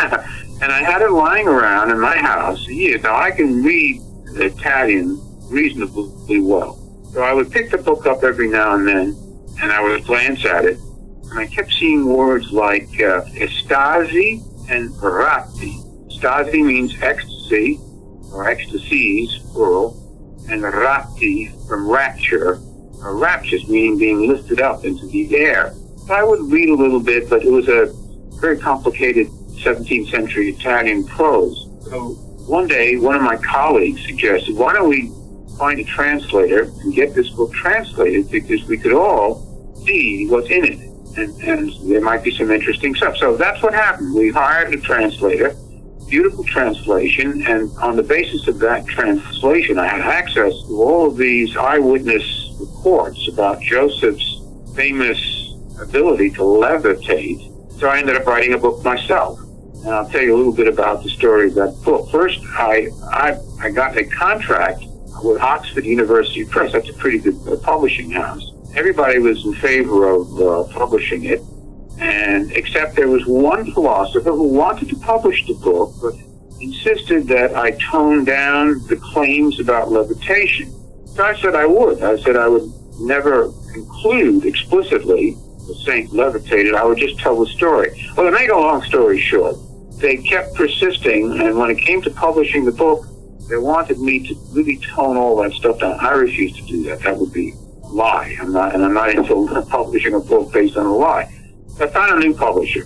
[0.62, 3.02] and I had it lying around in my house years.
[3.02, 4.00] Now, I can read
[4.36, 6.80] Italian reasonably well.
[7.14, 9.18] So I would pick the book up every now and then,
[9.60, 10.78] and I would glance at it,
[11.32, 15.82] and I kept seeing words like uh, estasi and ratti.
[16.16, 17.80] Stasi means ecstasy,
[18.32, 20.00] or ecstasies, plural,
[20.48, 22.62] and ratti from rapture,
[23.04, 25.74] or raptures, meaning being lifted up into the air.
[26.10, 27.92] I would read a little bit, but it was a
[28.40, 31.70] very complicated 17th century Italian prose.
[31.90, 32.14] So
[32.48, 35.12] one day, one of my colleagues suggested, why don't we
[35.58, 40.66] find a translator and get this book translated because we could all see what's in
[40.66, 40.80] it.
[41.16, 43.18] And, and there might be some interesting stuff.
[43.18, 44.16] So that's what happened.
[44.16, 45.56] We hired a translator
[46.14, 51.18] beautiful translation, and on the basis of that translation, I had access to all of
[51.18, 54.42] these eyewitness reports about Joseph's
[54.76, 55.20] famous
[55.82, 57.50] ability to levitate.
[57.80, 59.40] So I ended up writing a book myself.
[59.40, 62.10] And I'll tell you a little bit about the story of that book.
[62.10, 64.84] First, I, I, I got a contract
[65.24, 66.72] with Oxford University Press.
[66.72, 68.52] That's a pretty good uh, publishing house.
[68.76, 71.42] Everybody was in favor of uh, publishing it
[72.00, 76.14] and except there was one philosopher who wanted to publish the book, but
[76.60, 80.74] insisted that I tone down the claims about levitation.
[81.16, 82.02] So I said I would.
[82.02, 86.74] I said I would never conclude explicitly the saint levitated.
[86.74, 87.92] I would just tell the story.
[88.18, 89.56] Well, to make a long story short,
[90.00, 93.06] they kept persisting, and when it came to publishing the book,
[93.50, 96.00] they wanted me to really tone all that stuff down.
[96.00, 97.02] I refused to do that.
[97.02, 98.36] That would be a lie.
[98.42, 101.32] I'm not, and I'm not into publishing a book based on a lie.
[101.80, 102.86] I found a new publisher.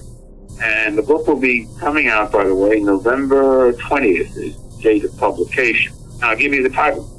[0.62, 5.06] And the book will be coming out, by the way, November 20th is the date
[5.06, 5.94] of publication.
[6.20, 7.17] Now, I'll give you the title.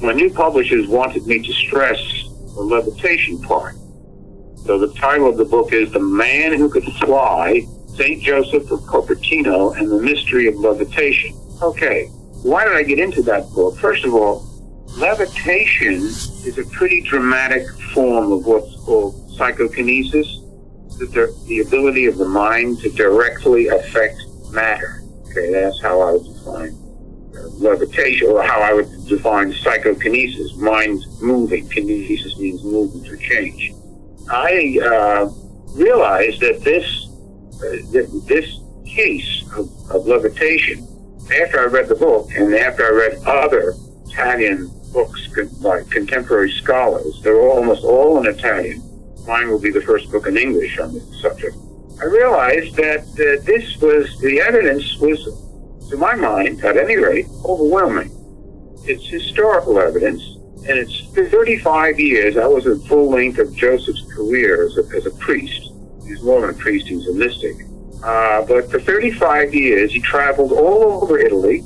[0.00, 1.98] My new publishers wanted me to stress
[2.54, 3.74] the levitation part.
[4.64, 8.22] So the title of the book is The Man Who Could Fly, St.
[8.22, 11.36] Joseph of Cupertino and the Mystery of Levitation.
[11.62, 12.06] Okay,
[12.42, 13.76] why did I get into that book?
[13.78, 14.46] First of all,
[14.98, 20.42] levitation is a pretty dramatic form of what's called psychokinesis
[20.98, 24.20] the, the ability of the mind to directly affect
[24.50, 25.02] matter.
[25.30, 26.87] Okay, that's how I would define
[27.60, 31.68] levitation, or how I would define psychokinesis, mind moving.
[31.68, 33.72] Kinesis means movement or change.
[34.30, 35.30] I uh,
[35.74, 37.06] realized that this
[37.56, 40.86] uh, that this case of, of levitation,
[41.42, 43.74] after I read the book and after I read other
[44.06, 45.28] Italian books
[45.62, 48.82] by contemporary scholars, they're almost all in Italian
[49.28, 51.54] mine will be the first book in English on this subject.
[52.00, 55.20] I realized that uh, this was, the evidence was,
[55.88, 58.10] to my mind, at any rate, overwhelming.
[58.84, 60.22] It's historical evidence,
[60.68, 62.36] and it's 35 years.
[62.36, 65.72] I was at full length of Joseph's career as a, as a priest.
[66.04, 67.56] He's more than a priest, he's a mystic.
[68.02, 71.60] Uh, but for 35 years, he traveled all over Italy.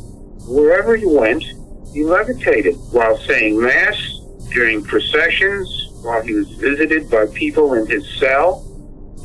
[0.47, 1.45] Wherever he went,
[1.93, 4.21] he levitated while saying Mass,
[4.53, 8.67] during processions, while he was visited by people in his cell,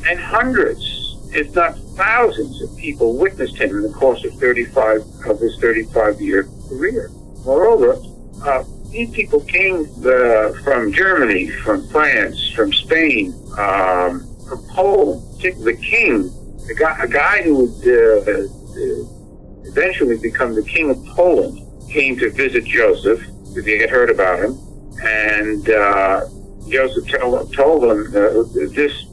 [0.06, 5.40] and hundreds, if not thousands, of people witnessed him in the course of 35 of
[5.40, 7.10] his 35-year career.
[7.44, 7.98] Moreover,
[8.44, 15.24] uh, these people came uh, from Germany, from France, from Spain, um, from Poland.
[15.42, 16.30] The king,
[16.66, 22.16] the guy, a guy who would uh, uh, eventually become the king of Poland, came
[22.18, 24.58] to visit Joseph because he had heard about him,
[25.02, 26.20] and uh,
[26.68, 28.44] Joseph told, told him uh,
[28.74, 29.06] this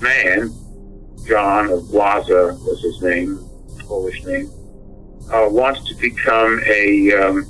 [0.00, 0.52] man,
[1.28, 3.38] John of Waza was his name,
[3.80, 4.50] Polish name,
[5.30, 7.46] uh, wants to become a, um,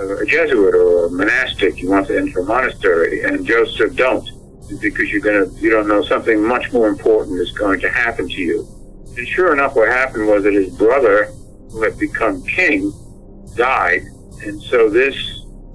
[0.00, 1.74] a Jesuit or a monastic.
[1.74, 4.26] He wants to enter a monastery, and Joseph don't.
[4.80, 8.40] because you're gonna you don't know something much more important is going to happen to
[8.40, 8.66] you.
[9.16, 11.26] And sure enough, what happened was that his brother,
[11.70, 12.92] who had become king,
[13.54, 14.02] died,
[14.44, 15.14] and so this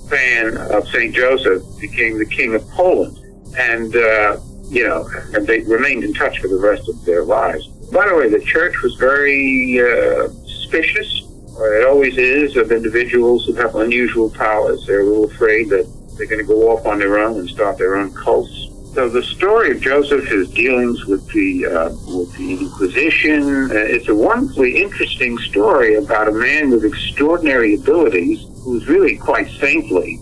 [0.09, 3.17] fan of Saint Joseph became the king of Poland,
[3.57, 4.37] and uh,
[4.69, 7.67] you know, and they remained in touch for the rest of their lives.
[7.91, 11.23] By the way, the church was very uh, suspicious.
[11.57, 14.85] Or it always is of individuals who have unusual powers.
[14.85, 17.77] They're a little afraid that they're going to go off on their own and start
[17.77, 18.67] their own cults.
[18.93, 24.07] So the story of Joseph, his dealings with the uh, with the Inquisition, uh, it's
[24.07, 30.19] a wonderfully interesting story about a man with extraordinary abilities who's really quite saintly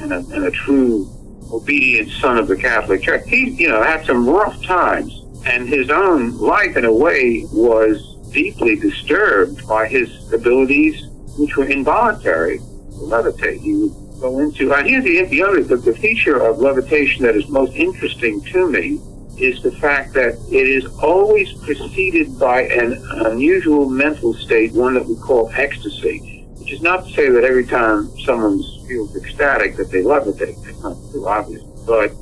[0.00, 1.06] and a, and a true
[1.52, 3.22] obedient son of the Catholic Church.
[3.26, 8.16] He, you know, had some rough times, and his own life, in a way, was
[8.32, 11.06] deeply disturbed by his abilities,
[11.38, 13.60] which were involuntary, to levitate.
[13.60, 14.72] He would go into.
[14.72, 18.42] Uh, and here's the, the other the, the feature of levitation that is most interesting
[18.42, 19.00] to me
[19.38, 22.92] is the fact that it is always preceded by an
[23.26, 27.66] unusual mental state, one that we call ecstasy, which is not to say that every
[27.66, 30.56] time someone feels ecstatic that they levitate.
[30.68, 31.62] It's not too obvious.
[31.86, 32.12] But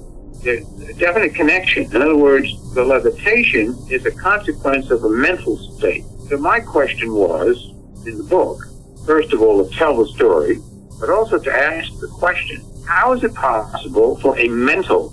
[0.42, 1.84] there's a definite connection.
[1.94, 6.04] In other words, the levitation is a consequence of a mental state.
[6.28, 7.72] So my question was,
[8.06, 8.58] in the book,
[9.06, 10.58] first of all, to tell the story,
[10.98, 15.10] but also to ask the question, how is it possible for a mental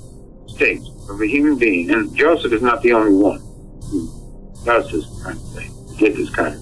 [0.47, 3.39] state of a human being, and Joseph is not the only one
[3.89, 4.07] who
[4.65, 6.61] does this kind of thing, did this kind of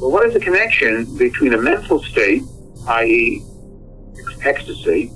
[0.00, 2.42] But what is the connection between a mental state,
[2.88, 3.42] i.e.,
[4.44, 5.10] ecstasy,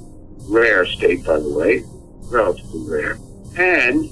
[0.49, 1.85] rare state, by the way,
[2.31, 3.19] relatively rare,
[3.57, 4.11] and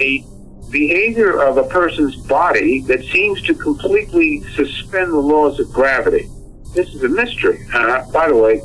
[0.00, 0.24] a
[0.70, 6.28] behavior of a person's body that seems to completely suspend the laws of gravity?
[6.74, 7.66] this is a mystery.
[7.72, 8.62] Uh, by the way,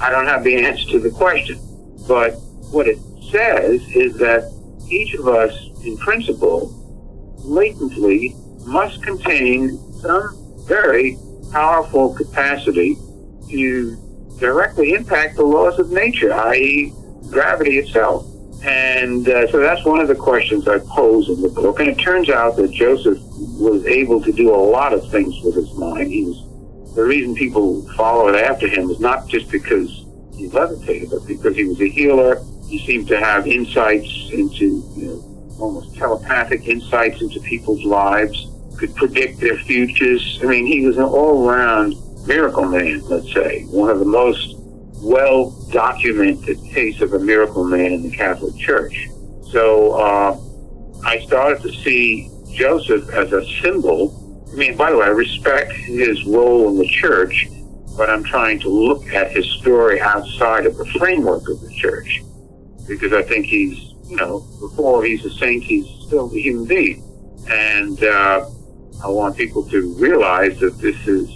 [0.00, 1.58] I don't have the answer to the question,
[2.08, 2.32] but
[2.70, 2.98] what it
[3.30, 4.50] says is that
[4.88, 5.52] each of us,
[5.84, 6.78] in principle,
[7.38, 8.34] latently
[8.64, 11.18] must contain some very
[11.50, 12.96] powerful capacity
[13.50, 13.96] to
[14.42, 16.92] directly impact the laws of nature, i.e.,
[17.30, 18.26] gravity itself.
[18.64, 21.80] And uh, so that's one of the questions I pose in the book.
[21.80, 23.18] And it turns out that Joseph
[23.58, 26.12] was able to do a lot of things with his mind.
[26.12, 30.04] He was the reason people followed after him was not just because
[30.36, 32.42] he levitated, but because he was a healer.
[32.68, 38.94] He seemed to have insights into, you know, almost telepathic insights into people's lives, could
[38.96, 40.40] predict their futures.
[40.42, 41.94] I mean, he was an all-round
[42.26, 44.56] miracle man, let's say, one of the most
[44.96, 49.08] well documented case of a miracle man in the Catholic Church.
[49.50, 50.40] So uh,
[51.04, 55.72] I started to see Joseph as a symbol I mean, by the way, I respect
[55.72, 57.48] his role in the church,
[57.96, 62.22] but I'm trying to look at his story outside of the framework of the church
[62.86, 67.02] because I think he's, you know, before he's a saint, he's still a human being.
[67.48, 68.46] And uh,
[69.02, 71.30] I want people to realize that this is,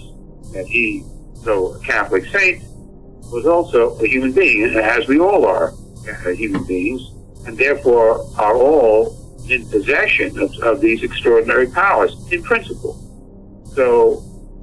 [0.52, 1.04] that he,
[1.44, 2.62] though a Catholic saint,
[3.32, 5.72] was also a human being, as we all are
[6.08, 7.10] uh, human beings,
[7.46, 12.94] and therefore are all in possession of, of these extraordinary powers in principle.
[13.74, 14.22] So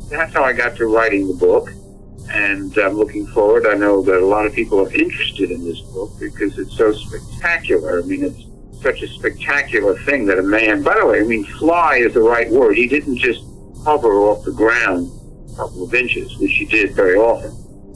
[0.10, 1.70] that's how I got to writing the book.
[2.30, 3.68] And I'm looking forward.
[3.68, 6.92] I know that a lot of people are interested in this book because it's so
[6.92, 8.00] spectacular.
[8.00, 11.46] I mean, it's such a spectacular thing that a man, by the way, I mean,
[11.46, 12.76] fly is the right word.
[12.76, 13.44] He didn't just
[13.84, 15.12] hover off the ground
[15.56, 17.52] couple of inches, which he did very often,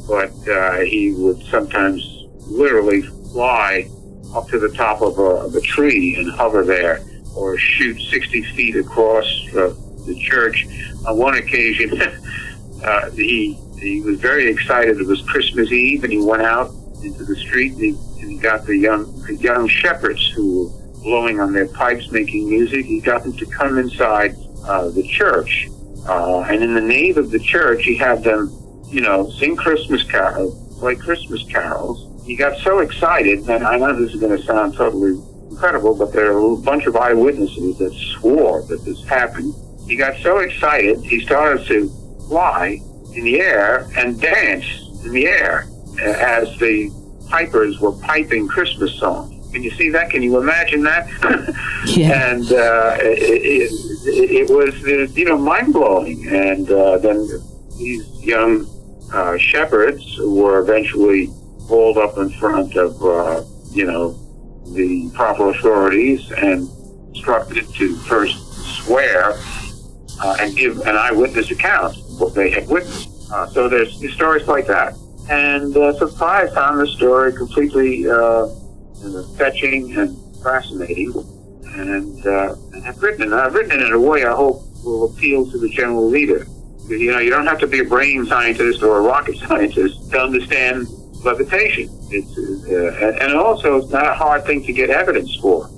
[0.07, 3.01] but uh, he would sometimes literally
[3.31, 3.89] fly
[4.33, 7.01] up to the top of a, of a tree and hover there,
[7.35, 9.73] or shoot 60 feet across uh,
[10.05, 10.67] the church.
[11.05, 12.01] On one occasion,
[12.83, 14.99] uh, he he was very excited.
[14.99, 16.71] It was Christmas Eve, and he went out
[17.03, 17.89] into the street and he,
[18.21, 22.49] and he got the young the young shepherds who were blowing on their pipes, making
[22.49, 22.85] music.
[22.85, 24.35] He got them to come inside
[24.65, 25.69] uh, the church,
[26.07, 28.51] uh, and in the nave of the church, he had them,
[28.87, 32.25] you know, sing Christmas carols, play Christmas carols.
[32.25, 36.11] He got so excited, and I know this is going to sound totally incredible, but
[36.11, 39.53] there are a bunch of eyewitnesses that swore that this happened
[39.87, 41.89] he got so excited, he started to
[42.27, 42.81] fly
[43.15, 44.65] in the air and dance
[45.05, 45.65] in the air
[46.01, 46.91] as the
[47.29, 49.33] pipers were piping Christmas songs.
[49.51, 50.09] Can you see that?
[50.09, 51.07] Can you imagine that?
[51.85, 52.31] yeah.
[52.31, 53.71] And uh, it,
[54.05, 56.27] it, it, was, uh, you know, mind blowing.
[56.27, 57.27] And uh, then
[57.77, 58.67] these young
[59.13, 61.27] uh, shepherds were eventually
[61.61, 64.11] hauled up in front of, uh, you know,
[64.73, 66.69] the proper authorities and
[67.09, 68.37] instructed to first
[68.83, 69.33] swear
[70.21, 73.09] uh, and give an eyewitness account of what they had witnessed.
[73.31, 74.93] Uh, so there's stories like that.
[75.29, 78.07] And uh, so I found the story completely
[79.03, 81.13] and fetching and fascinating.
[81.65, 83.33] And, uh, and I've written it.
[83.33, 86.47] I've written it in a way I hope will appeal to the general reader.
[86.87, 90.19] You know, you don't have to be a brain scientist or a rocket scientist to
[90.19, 90.87] understand
[91.23, 91.89] levitation.
[92.09, 92.37] It's,
[92.69, 95.69] uh, and also, it's not a hard thing to get evidence for.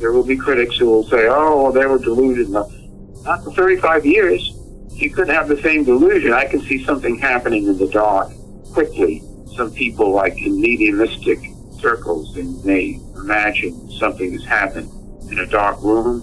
[0.00, 4.56] There will be critics who will say, "Oh, they were deluded." Not for 35 years.
[4.92, 6.32] You couldn't have the same delusion.
[6.32, 8.32] I can see something happening in the dark
[8.72, 9.22] quickly.
[9.56, 11.38] Some people, like in mediumistic
[11.80, 14.90] circles, and they imagine something has happened
[15.30, 16.22] in a dark room.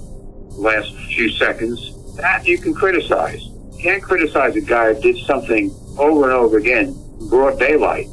[0.51, 3.43] Last few seconds, that you can criticize.
[3.73, 8.07] You can't criticize a guy who did something over and over again, in broad daylight,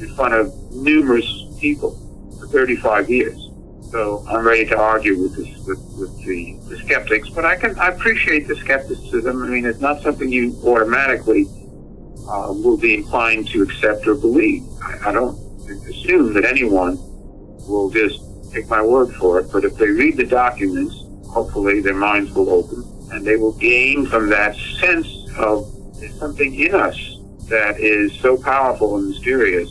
[0.00, 1.26] in front of numerous
[1.58, 1.92] people
[2.38, 3.46] for 35 years.
[3.90, 7.78] So I'm ready to argue with, this, with, with the, the skeptics, but I can
[7.78, 9.42] I appreciate the skepticism.
[9.42, 11.46] I mean, it's not something you automatically
[12.28, 14.64] uh, will be inclined to accept or believe.
[14.82, 15.38] I, I don't
[15.68, 16.96] assume that anyone
[17.68, 18.20] will just
[18.52, 22.50] take my word for it, but if they read the documents, hopefully their minds will
[22.50, 25.08] open and they will gain from that sense
[25.38, 26.96] of there's something in us
[27.48, 29.70] that is so powerful and mysterious.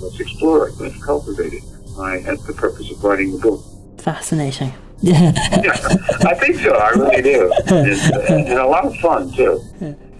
[0.00, 0.74] Let's explore it.
[0.78, 1.62] Let's cultivate it.
[1.98, 3.64] I, that's the purpose of writing the book.
[4.00, 4.72] Fascinating.
[5.00, 5.32] yeah,
[6.24, 6.74] I think so.
[6.74, 7.52] I really do.
[7.66, 9.60] And, and a lot of fun too.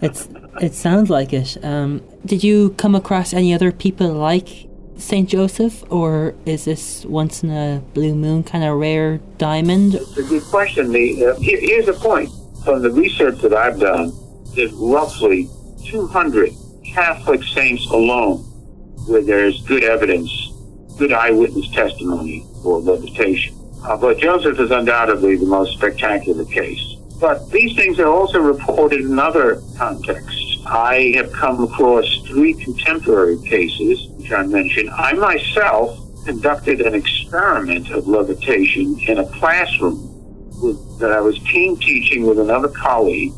[0.01, 0.27] It's
[0.61, 1.57] it sounds like it.
[1.63, 4.67] Um, did you come across any other people like
[5.03, 9.95] Saint Joseph, or is this once in a blue moon kind of rare diamond?
[9.95, 10.93] It's a good question.
[10.93, 12.31] The, uh, here, here's the point.
[12.63, 14.13] From the research that I've done,
[14.55, 15.49] there's roughly
[15.85, 16.53] 200
[16.85, 18.39] Catholic saints alone
[19.05, 20.31] where there's good evidence,
[20.97, 23.59] good eyewitness testimony for levitation.
[23.83, 26.95] Uh, but Joseph is undoubtedly the most spectacular case.
[27.19, 30.52] But these things are also reported in other contexts.
[30.73, 34.89] I have come across three contemporary cases, which I mentioned.
[34.89, 40.09] I myself conducted an experiment of levitation in a classroom
[40.63, 43.33] with, that I was team teaching with another colleague.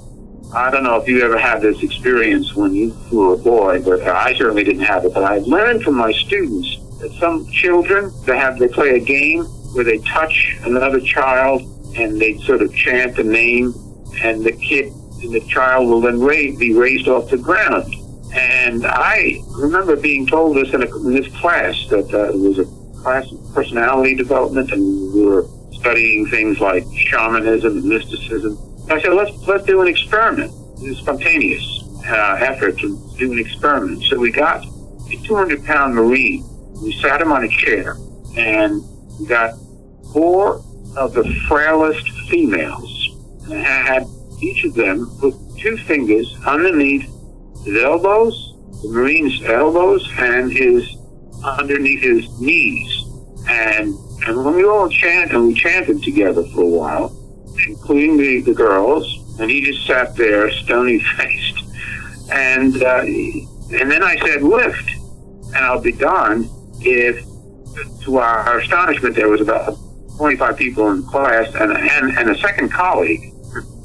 [0.53, 4.01] I don't know if you ever had this experience when you were a boy, but
[4.03, 5.13] I certainly didn't have it.
[5.13, 9.43] But I learned from my students that some children they have they play a game
[9.73, 11.63] where they touch another child
[11.97, 13.73] and they sort of chant a name,
[14.23, 14.93] and the kid
[15.25, 17.93] and the child will then raise, be raised off the ground.
[18.33, 22.59] And I remember being told this in, a, in this class that uh, it was
[22.59, 22.65] a
[23.01, 28.57] class of personality development, and we were studying things like shamanism and mysticism.
[28.89, 30.51] I said, let's let's do an experiment.
[30.97, 34.03] Spontaneous uh, effort to do an experiment.
[34.03, 36.43] So we got a 200 pound Marine.
[36.81, 37.95] We sat him on a chair,
[38.35, 38.83] and
[39.19, 39.53] we got
[40.11, 40.61] four
[40.97, 43.09] of the frailest females
[43.45, 44.07] and had
[44.41, 47.09] each of them put two fingers underneath
[47.63, 50.97] his elbows, the Marine's elbows, and his
[51.43, 53.05] underneath his knees.
[53.47, 53.95] And
[54.27, 57.15] and when we all chant and we chanted together for a while,
[57.67, 61.59] including the, the girls, and he just sat there stony faced.
[62.31, 63.01] And uh,
[63.71, 64.89] and then I said, lift.
[65.47, 66.49] And I'll be darned
[66.81, 67.23] if
[68.03, 69.77] to our, astonishment there was about
[70.17, 73.33] 25 people in the class and, and, and a second colleague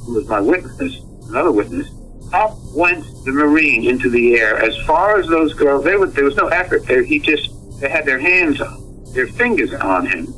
[0.05, 1.89] who was my witness, another witness,
[2.33, 5.85] up went the Marine into the air as far as those girls.
[5.85, 6.85] Would, there was no effort.
[6.85, 7.49] They, he just,
[7.79, 10.33] they had their hands on, their fingers on him.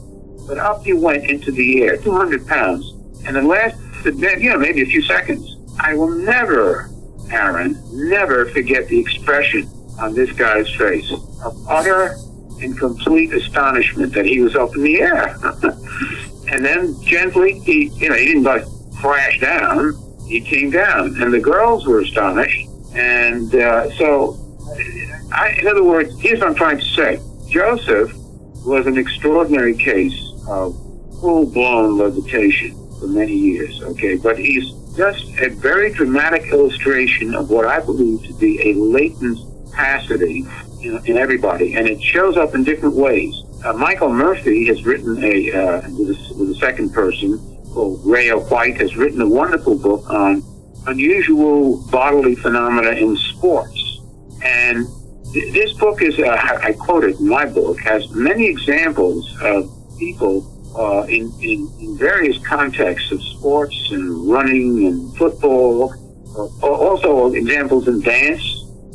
[0.47, 2.91] But up he went into the air, 200 pounds.
[3.25, 5.57] And it lasted, you know, maybe a few seconds.
[5.79, 6.89] I will never,
[7.31, 12.15] Aaron, never forget the expression on this guy's face of utter
[12.61, 15.37] and complete astonishment that he was up in the air.
[16.51, 18.65] and then gently, he, you know, he didn't like
[19.03, 19.93] crashed down,
[20.25, 22.69] he came down, and the girls were astonished.
[22.95, 24.39] And uh, so,
[25.33, 28.13] I, in other words, here's what I'm trying to say: Joseph
[28.65, 30.73] was an extraordinary case of
[31.19, 33.81] full-blown levitation for many years.
[33.83, 38.73] Okay, but he's just a very dramatic illustration of what I believe to be a
[38.75, 39.37] latent
[39.69, 40.45] capacity
[40.81, 43.35] in, in everybody, and it shows up in different ways.
[43.65, 48.37] Uh, Michael Murphy has written a uh, with, a, with a second person called Rhea
[48.37, 50.43] White has written a wonderful book on
[50.87, 53.99] unusual bodily phenomena in sports.
[54.43, 54.87] And
[55.33, 60.49] th- this book is, uh, I quoted in my book, has many examples of people
[60.77, 65.93] uh, in, in, in, various contexts of sports and running and football.
[66.35, 68.43] Uh, also examples in dance.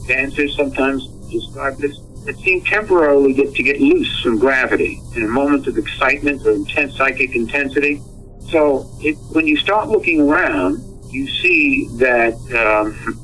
[0.06, 5.28] Dancers sometimes describe this that seem temporarily get, to get loose from gravity in a
[5.28, 8.02] moment of excitement or intense psychic intensity
[8.50, 13.18] so it, when you start looking around, you see that um,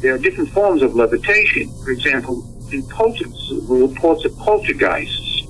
[0.00, 1.70] there are different forms of levitation.
[1.84, 3.28] For example, in polter-
[3.68, 5.42] reports of poltergeists,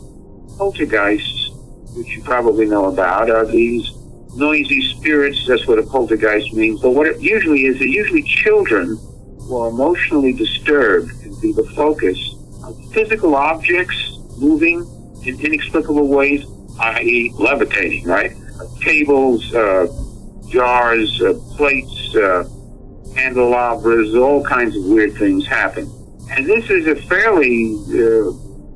[0.57, 1.51] poltergeists,
[1.97, 3.91] which you probably know about, are these
[4.37, 5.47] noisy spirits.
[5.47, 6.81] That's what a poltergeist means.
[6.81, 8.97] But what it usually is, it usually children
[9.41, 12.19] who are emotionally disturbed can be the focus
[12.65, 14.87] of physical objects moving
[15.25, 16.45] in inexplicable ways,
[16.81, 18.33] i.e., levitating, right?
[18.81, 19.87] Tables, uh,
[20.49, 22.45] jars, uh, plates, uh,
[23.15, 25.91] candelabras, all kinds of weird things happen.
[26.31, 28.31] And this is a fairly uh,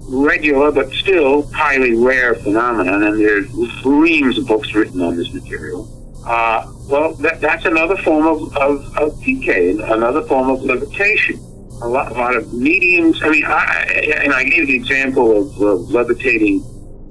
[0.09, 3.49] regular but still highly rare phenomenon, and there's
[3.85, 5.91] reams of books written on this material.
[6.26, 11.37] Uh, well, that, that's another form of, of, of PK, another form of levitation.
[11.82, 13.22] A lot, a lot of mediums.
[13.22, 16.61] I mean, I, and I gave the example of, of levitating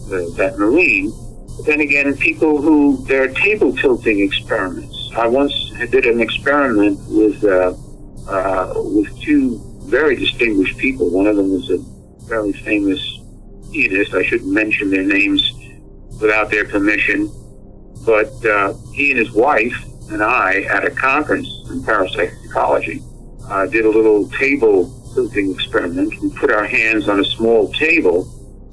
[0.09, 1.11] the, that marine.
[1.65, 5.11] Then again, people who their table tilting experiments.
[5.15, 5.53] I once
[5.91, 7.73] did an experiment with uh,
[8.27, 11.09] uh, with two very distinguished people.
[11.09, 11.79] One of them was a
[12.27, 13.19] fairly famous
[13.71, 14.13] pianist.
[14.13, 15.53] I shouldn't mention their names
[16.19, 17.31] without their permission.
[18.05, 19.75] But uh, he and his wife
[20.09, 23.01] and I, at a conference in parapsychology,
[23.47, 26.19] uh, did a little table tilting experiment.
[26.21, 28.23] We put our hands on a small table.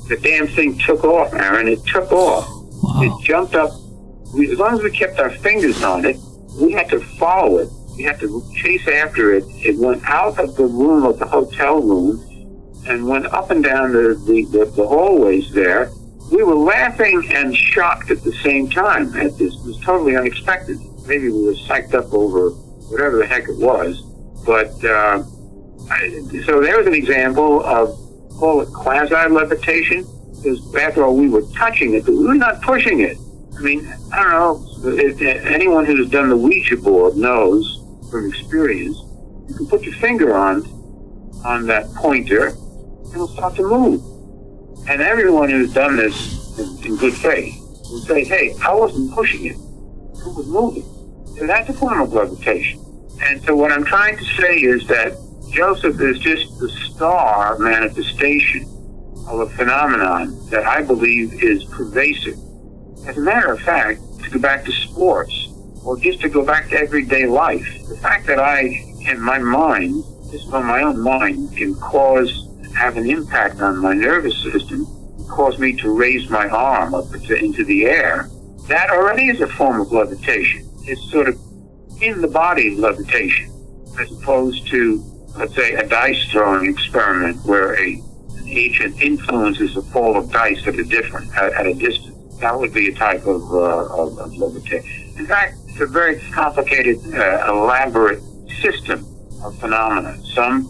[0.09, 1.69] The damn thing took off, Aaron.
[1.69, 2.60] It took off.
[2.83, 3.03] Wow.
[3.03, 3.71] It jumped up.
[3.71, 6.17] As long as we kept our fingers on it,
[6.61, 7.69] we had to follow it.
[7.97, 9.45] We had to chase after it.
[9.49, 12.27] It went out of the room of the hotel room
[12.87, 15.91] and went up and down the, the, the, the hallways there.
[16.33, 19.55] We were laughing and shocked at the same time at this.
[19.55, 20.79] It was totally unexpected.
[21.07, 24.01] Maybe we were psyched up over whatever the heck it was.
[24.47, 25.25] But uh,
[25.91, 26.09] I,
[26.47, 27.89] so there's an example of
[28.39, 30.07] call it quasi levitation.
[30.43, 33.19] Because after all, we were touching it, but we were not pushing it.
[33.57, 34.67] I mean, I don't know.
[34.83, 38.99] If, anyone who's done the Ouija board knows from experience.
[39.49, 40.65] You can put your finger on
[41.45, 44.03] on that pointer and it'll start to move.
[44.89, 47.55] And everyone who's done this in, in good faith
[47.91, 49.57] will say, hey, I wasn't pushing it.
[49.57, 50.85] It was moving.
[51.39, 52.85] So that's a form of levitation.
[53.23, 55.17] And so what I'm trying to say is that
[55.51, 58.67] Joseph is just the star manifestation
[59.31, 62.39] of a phenomenon that I believe is pervasive.
[63.07, 65.49] As a matter of fact, to go back to sports,
[65.85, 68.61] or just to go back to everyday life, the fact that I,
[69.09, 73.93] in my mind, just on my own mind, can cause have an impact on my
[73.93, 74.87] nervous system,
[75.29, 78.29] cause me to raise my arm up into the air,
[78.69, 80.69] that already is a form of levitation.
[80.85, 81.39] It's sort of
[82.01, 83.51] in the body levitation,
[83.99, 85.03] as opposed to,
[85.37, 88.01] let's say, a dice throwing experiment where a,
[88.51, 92.17] agent influences a fall of dice at a different at, at a distance.
[92.41, 95.19] That would be a type of, uh, of, of levitation.
[95.19, 98.23] In fact, it's a very complicated, uh, elaborate
[98.63, 99.07] system
[99.43, 100.19] of phenomena.
[100.35, 100.69] Some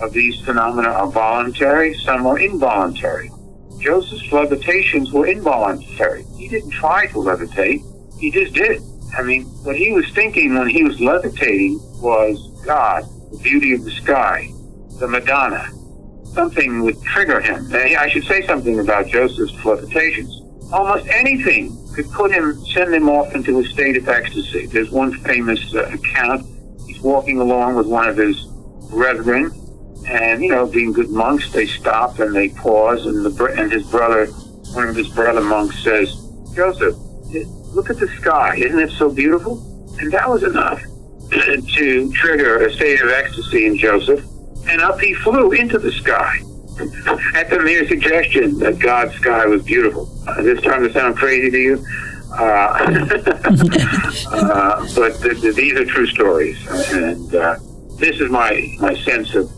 [0.00, 3.30] of these phenomena are voluntary, some are involuntary.
[3.80, 6.24] Joseph's levitations were involuntary.
[6.36, 7.82] He didn't try to levitate,
[8.18, 8.82] he just did.
[9.16, 13.84] I mean, what he was thinking when he was levitating was God, the beauty of
[13.84, 14.50] the sky,
[14.98, 15.70] the Madonna.
[16.38, 17.68] Something would trigger him.
[17.74, 20.40] I should say something about Joseph's levitations.
[20.72, 24.66] Almost anything could put him, send him off into a state of ecstasy.
[24.66, 26.46] There's one famous uh, account.
[26.86, 28.40] He's walking along with one of his
[28.88, 29.50] brethren,
[30.06, 33.84] and, you know, being good monks, they stop and they pause, and, the, and his
[33.90, 34.26] brother,
[34.74, 36.14] one of his brother monks says,
[36.54, 36.94] Joseph,
[37.74, 38.54] look at the sky.
[38.54, 39.58] Isn't it so beautiful?
[39.98, 40.80] And that was enough
[41.32, 44.24] to trigger a state of ecstasy in Joseph.
[44.66, 46.40] And up he flew into the sky
[47.34, 50.08] at the mere suggestion that God's sky was beautiful.
[50.26, 51.86] Uh, this starting to sound crazy to you?
[52.30, 52.34] Uh,
[54.32, 56.58] uh, but th- th- these are true stories.
[56.92, 57.56] And uh,
[57.96, 59.50] this is my, my sense of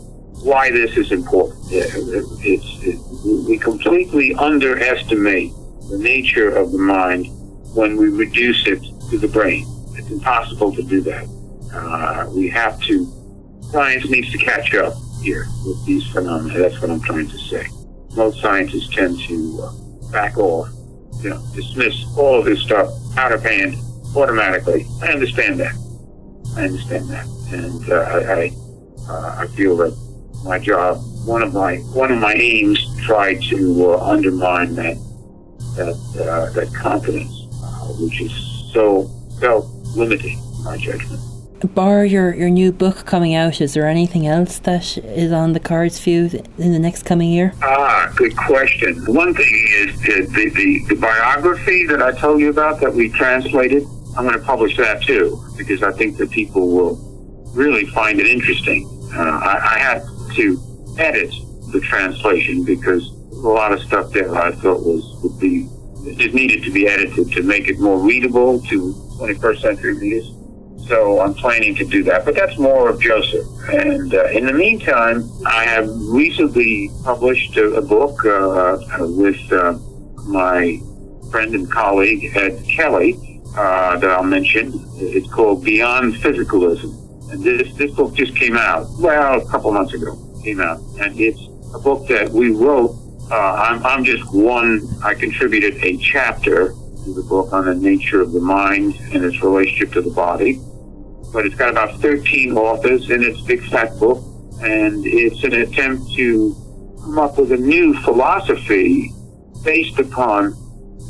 [0.43, 1.59] why this is important.
[1.71, 2.99] It's, it,
[3.47, 5.51] we completely underestimate
[5.89, 7.27] the nature of the mind
[7.75, 8.81] when we reduce it
[9.11, 9.65] to the brain.
[9.95, 11.27] It's impossible to do that.
[11.73, 13.05] Uh, we have to,
[13.71, 16.57] science needs to catch up here with these phenomena.
[16.57, 17.67] That's what I'm trying to say.
[18.15, 20.69] Most scientists tend to uh, back off,
[21.21, 23.75] you know, dismiss all of this stuff out of hand
[24.15, 24.85] automatically.
[25.01, 25.73] I understand that.
[26.57, 27.25] I understand that.
[27.51, 28.51] And uh, I, I,
[29.09, 29.95] uh, I feel that
[30.43, 34.97] my job, one of my one of my aims tried to uh, undermine that
[35.75, 38.31] that uh, that confidence, uh, which is
[38.73, 39.09] so
[39.39, 39.65] self
[39.95, 41.21] limiting, in my judgment.
[41.67, 45.59] Bar your, your new book coming out, is there anything else that is on the
[45.59, 47.53] cards for you in the next coming year?
[47.61, 48.95] Ah, good question.
[49.05, 53.09] One thing is the, the, the, the biography that I told you about that we
[53.09, 53.83] translated.
[54.17, 57.11] I'm going to publish that too because I think that people will
[57.53, 58.87] really find it interesting.
[59.13, 60.03] Uh, I, I, had
[60.35, 61.33] to edit
[61.71, 65.67] the translation because a lot of stuff there I thought was would be
[66.15, 70.31] just needed to be edited to make it more readable to 21st century readers.
[70.87, 73.45] So I'm planning to do that, but that's more of Joseph.
[73.69, 79.77] And uh, in the meantime, I have recently published a, a book uh, with uh,
[80.25, 80.79] my
[81.31, 84.73] friend and colleague Ed Kelly uh, that I'll mention.
[84.97, 87.31] It's called Beyond Physicalism.
[87.31, 90.79] And this, this book just came out, well, a couple months ago, came out.
[90.99, 91.41] And it's
[91.73, 92.97] a book that we wrote.
[93.31, 96.73] Uh, I'm, I'm just one, I contributed a chapter
[97.05, 100.59] to the book on the nature of the mind and its relationship to the body.
[101.31, 104.23] But it's got about 13 authors in its big fat book.
[104.61, 106.55] And it's an attempt to
[107.01, 109.11] come up with a new philosophy
[109.63, 110.55] based upon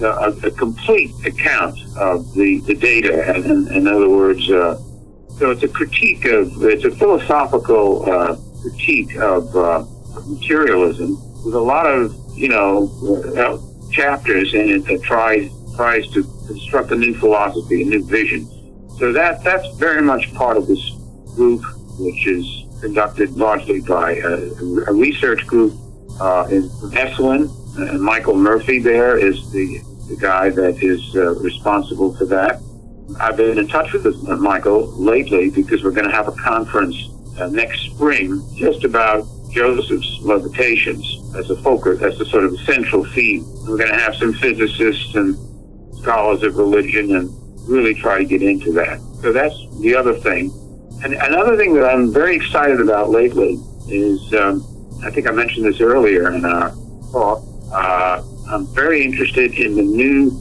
[0.01, 3.35] a, a, complete account of the, the data.
[3.35, 4.77] And, in, other words, uh,
[5.37, 9.85] so it's a critique of, it's a philosophical uh, critique of uh,
[10.27, 12.89] materialism with a lot of, you know,
[13.37, 13.57] uh,
[13.91, 18.47] chapters in it that tries tries to construct a new philosophy, a new vision.
[19.01, 20.91] So that that's very much part of this
[21.35, 21.63] group,
[21.97, 22.45] which is
[22.81, 24.33] conducted largely by a,
[24.85, 25.73] a research group
[26.19, 27.49] uh, in Esalen.
[27.77, 32.61] And Michael Murphy there is the, the guy that is uh, responsible for that.
[33.19, 34.05] I've been in touch with
[34.39, 36.95] Michael lately because we're going to have a conference
[37.39, 43.03] uh, next spring just about Joseph's levitations as a focus, as a sort of central
[43.15, 43.45] theme.
[43.67, 45.35] We're going to have some physicists and
[46.03, 48.99] scholars of religion and really try to get into that.
[49.21, 50.51] So that's the other thing.
[51.03, 53.59] And another thing that I'm very excited about lately
[53.89, 54.65] is, um,
[55.03, 56.71] I think I mentioned this earlier in our
[57.11, 57.43] talk,
[57.73, 60.31] uh, I'm very interested in the new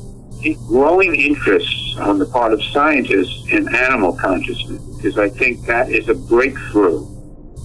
[0.66, 6.09] growing interests on the part of scientists in animal consciousness because I think that is
[6.09, 7.07] a breakthrough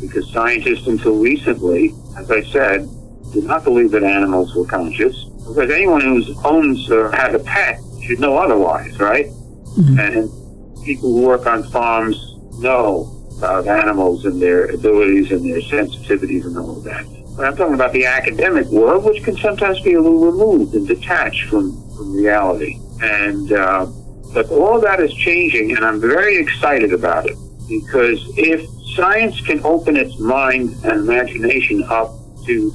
[0.02, 2.90] because scientists until recently, as I said,
[3.32, 7.80] did not believe that animals were conscious because anyone who owns or has a pet
[8.04, 9.28] should know otherwise, right?
[9.78, 10.00] Mm-hmm.
[10.00, 16.46] And people who work on farms know about animals and their abilities and their sensitivities
[16.46, 17.06] and all of that.
[17.36, 20.88] But I'm talking about the academic world, which can sometimes be a little removed and
[20.88, 22.80] detached from, from reality.
[23.02, 23.88] And uh,
[24.34, 29.64] but all that is changing, and I'm very excited about it because if science can
[29.66, 32.12] open its mind and imagination up
[32.46, 32.74] to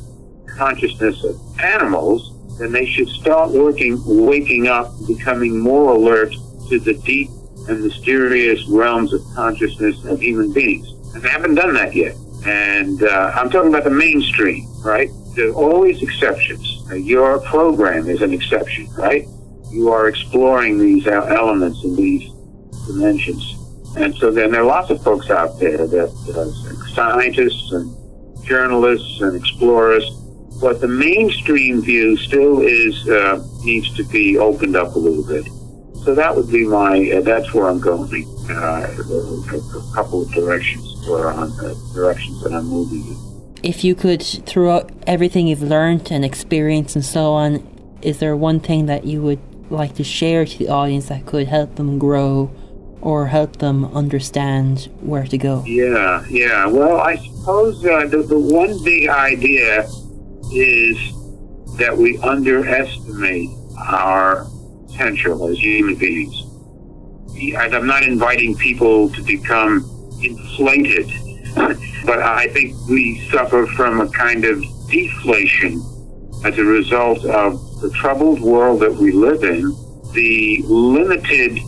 [0.57, 6.34] consciousness of animals, then they should start working, waking up, becoming more alert
[6.71, 7.29] to the deep
[7.68, 10.89] and mysterious realms of consciousness of human beings.
[11.14, 12.16] And they haven't done that yet.
[12.47, 15.11] And uh, I'm talking about the mainstream, right?
[15.35, 16.85] There are always exceptions.
[16.91, 19.27] Uh, your program is an exception, right?
[19.71, 22.33] You are exploring these elements and these
[22.87, 23.57] dimensions.
[23.97, 27.95] And so then there are lots of folks out there that uh, scientists and
[28.45, 30.09] journalists and explorers,
[30.61, 35.47] but the mainstream view still is uh, needs to be opened up a little bit.
[36.05, 37.11] So that would be my.
[37.11, 38.26] Uh, that's where I'm going.
[38.48, 43.16] Uh, a couple of directions where I'm uh, directions that I'm moving.
[43.62, 47.66] If you could, throughout everything you've learned and experienced and so on,
[48.01, 49.40] is there one thing that you would
[49.70, 52.51] like to share to the audience that could help them grow
[53.03, 55.62] or help them understand where to go?
[55.66, 56.66] Yeah, yeah.
[56.66, 59.86] Well, I suppose uh, the, the one big idea
[60.53, 60.98] is
[61.78, 64.46] that we underestimate our
[65.01, 66.44] potential as human beings.
[67.57, 69.88] I'm not inviting people to become
[70.22, 71.11] inflated,
[72.05, 75.82] but I think we suffer from a kind of deflation
[76.44, 79.74] as a result of the troubled world that we live in,
[80.12, 81.59] the limited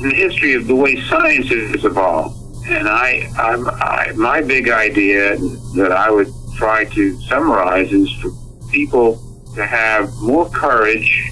[0.00, 2.36] in the history of the way science has evolved.
[2.66, 5.36] And I, I, my big idea
[5.76, 8.30] that I would try to summarize is for
[8.70, 9.22] people
[9.54, 11.30] to have more courage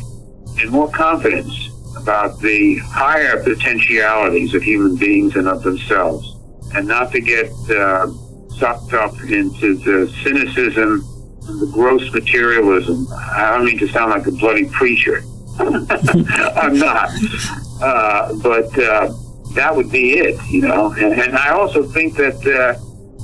[0.61, 6.37] and more confidence about the higher potentialities of human beings and of themselves,
[6.75, 8.07] and not to get uh,
[8.59, 11.05] sucked up into the cynicism
[11.49, 13.07] and the gross materialism.
[13.13, 15.23] I don't mean to sound like a bloody preacher.
[15.59, 17.11] I'm not.
[17.81, 19.13] Uh, but uh,
[19.55, 20.93] that would be it, you know.
[20.93, 22.79] And, and I also think that uh,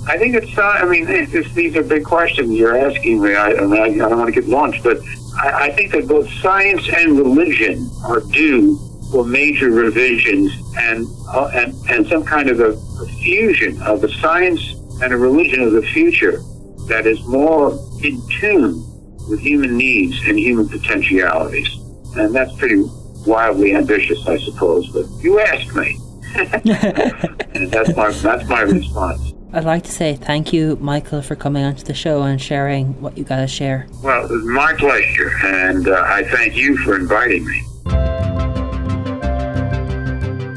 [0.08, 0.56] I think it's.
[0.56, 3.34] Uh, I mean, it's, these are big questions you're asking me.
[3.34, 4.98] I, I, I don't want to get launched, but
[5.36, 8.78] I, I think that both science and religion are due
[9.10, 14.08] for major revisions and uh, and and some kind of a, a fusion of a
[14.20, 16.42] science and a religion of the future
[16.88, 17.72] that is more
[18.02, 18.84] in tune
[19.28, 21.68] with human needs and human potentialities.
[22.16, 22.82] And that's pretty
[23.26, 24.88] wildly ambitious, I suppose.
[24.92, 25.98] But you asked me,
[26.34, 29.32] and that's my that's my response.
[29.54, 33.16] I'd like to say thank you, Michael, for coming onto the show and sharing what
[33.16, 33.86] you got to share.
[34.02, 37.62] Well, it was my pleasure, and uh, I thank you for inviting me.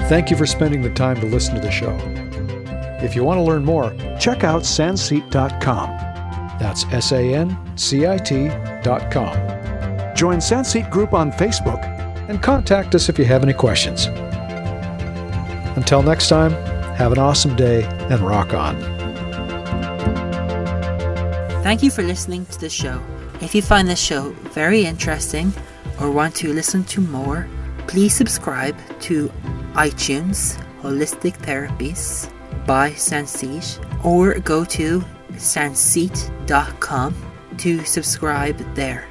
[0.08, 1.96] Thank you for spending the time to listen to the show.
[3.00, 5.90] If you want to learn more, check out sancit.com.
[6.60, 9.36] That's S A N C I T.com.
[10.16, 11.84] Join Sancit Group on Facebook
[12.30, 14.08] and contact us if you have any questions.
[15.78, 16.54] Until next time,
[16.98, 18.76] have an awesome day and rock on.
[21.62, 23.00] Thank you for listening to the show.
[23.40, 25.54] If you find this show very interesting
[26.02, 27.48] or want to listen to more,
[27.86, 29.32] please subscribe to
[29.74, 32.32] iTunes Holistic Therapies
[32.66, 37.16] by Sancit or go to sancit.com
[37.58, 39.06] to subscribe there.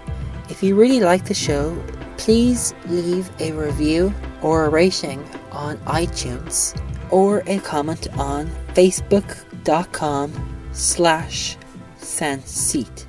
[0.49, 1.81] If you really like the show,
[2.17, 4.13] please leave a review
[4.43, 5.23] or a rating
[5.53, 6.75] on iTunes
[7.11, 10.33] or a comment on facebook.com
[10.73, 11.57] slash
[11.99, 13.06] sancit.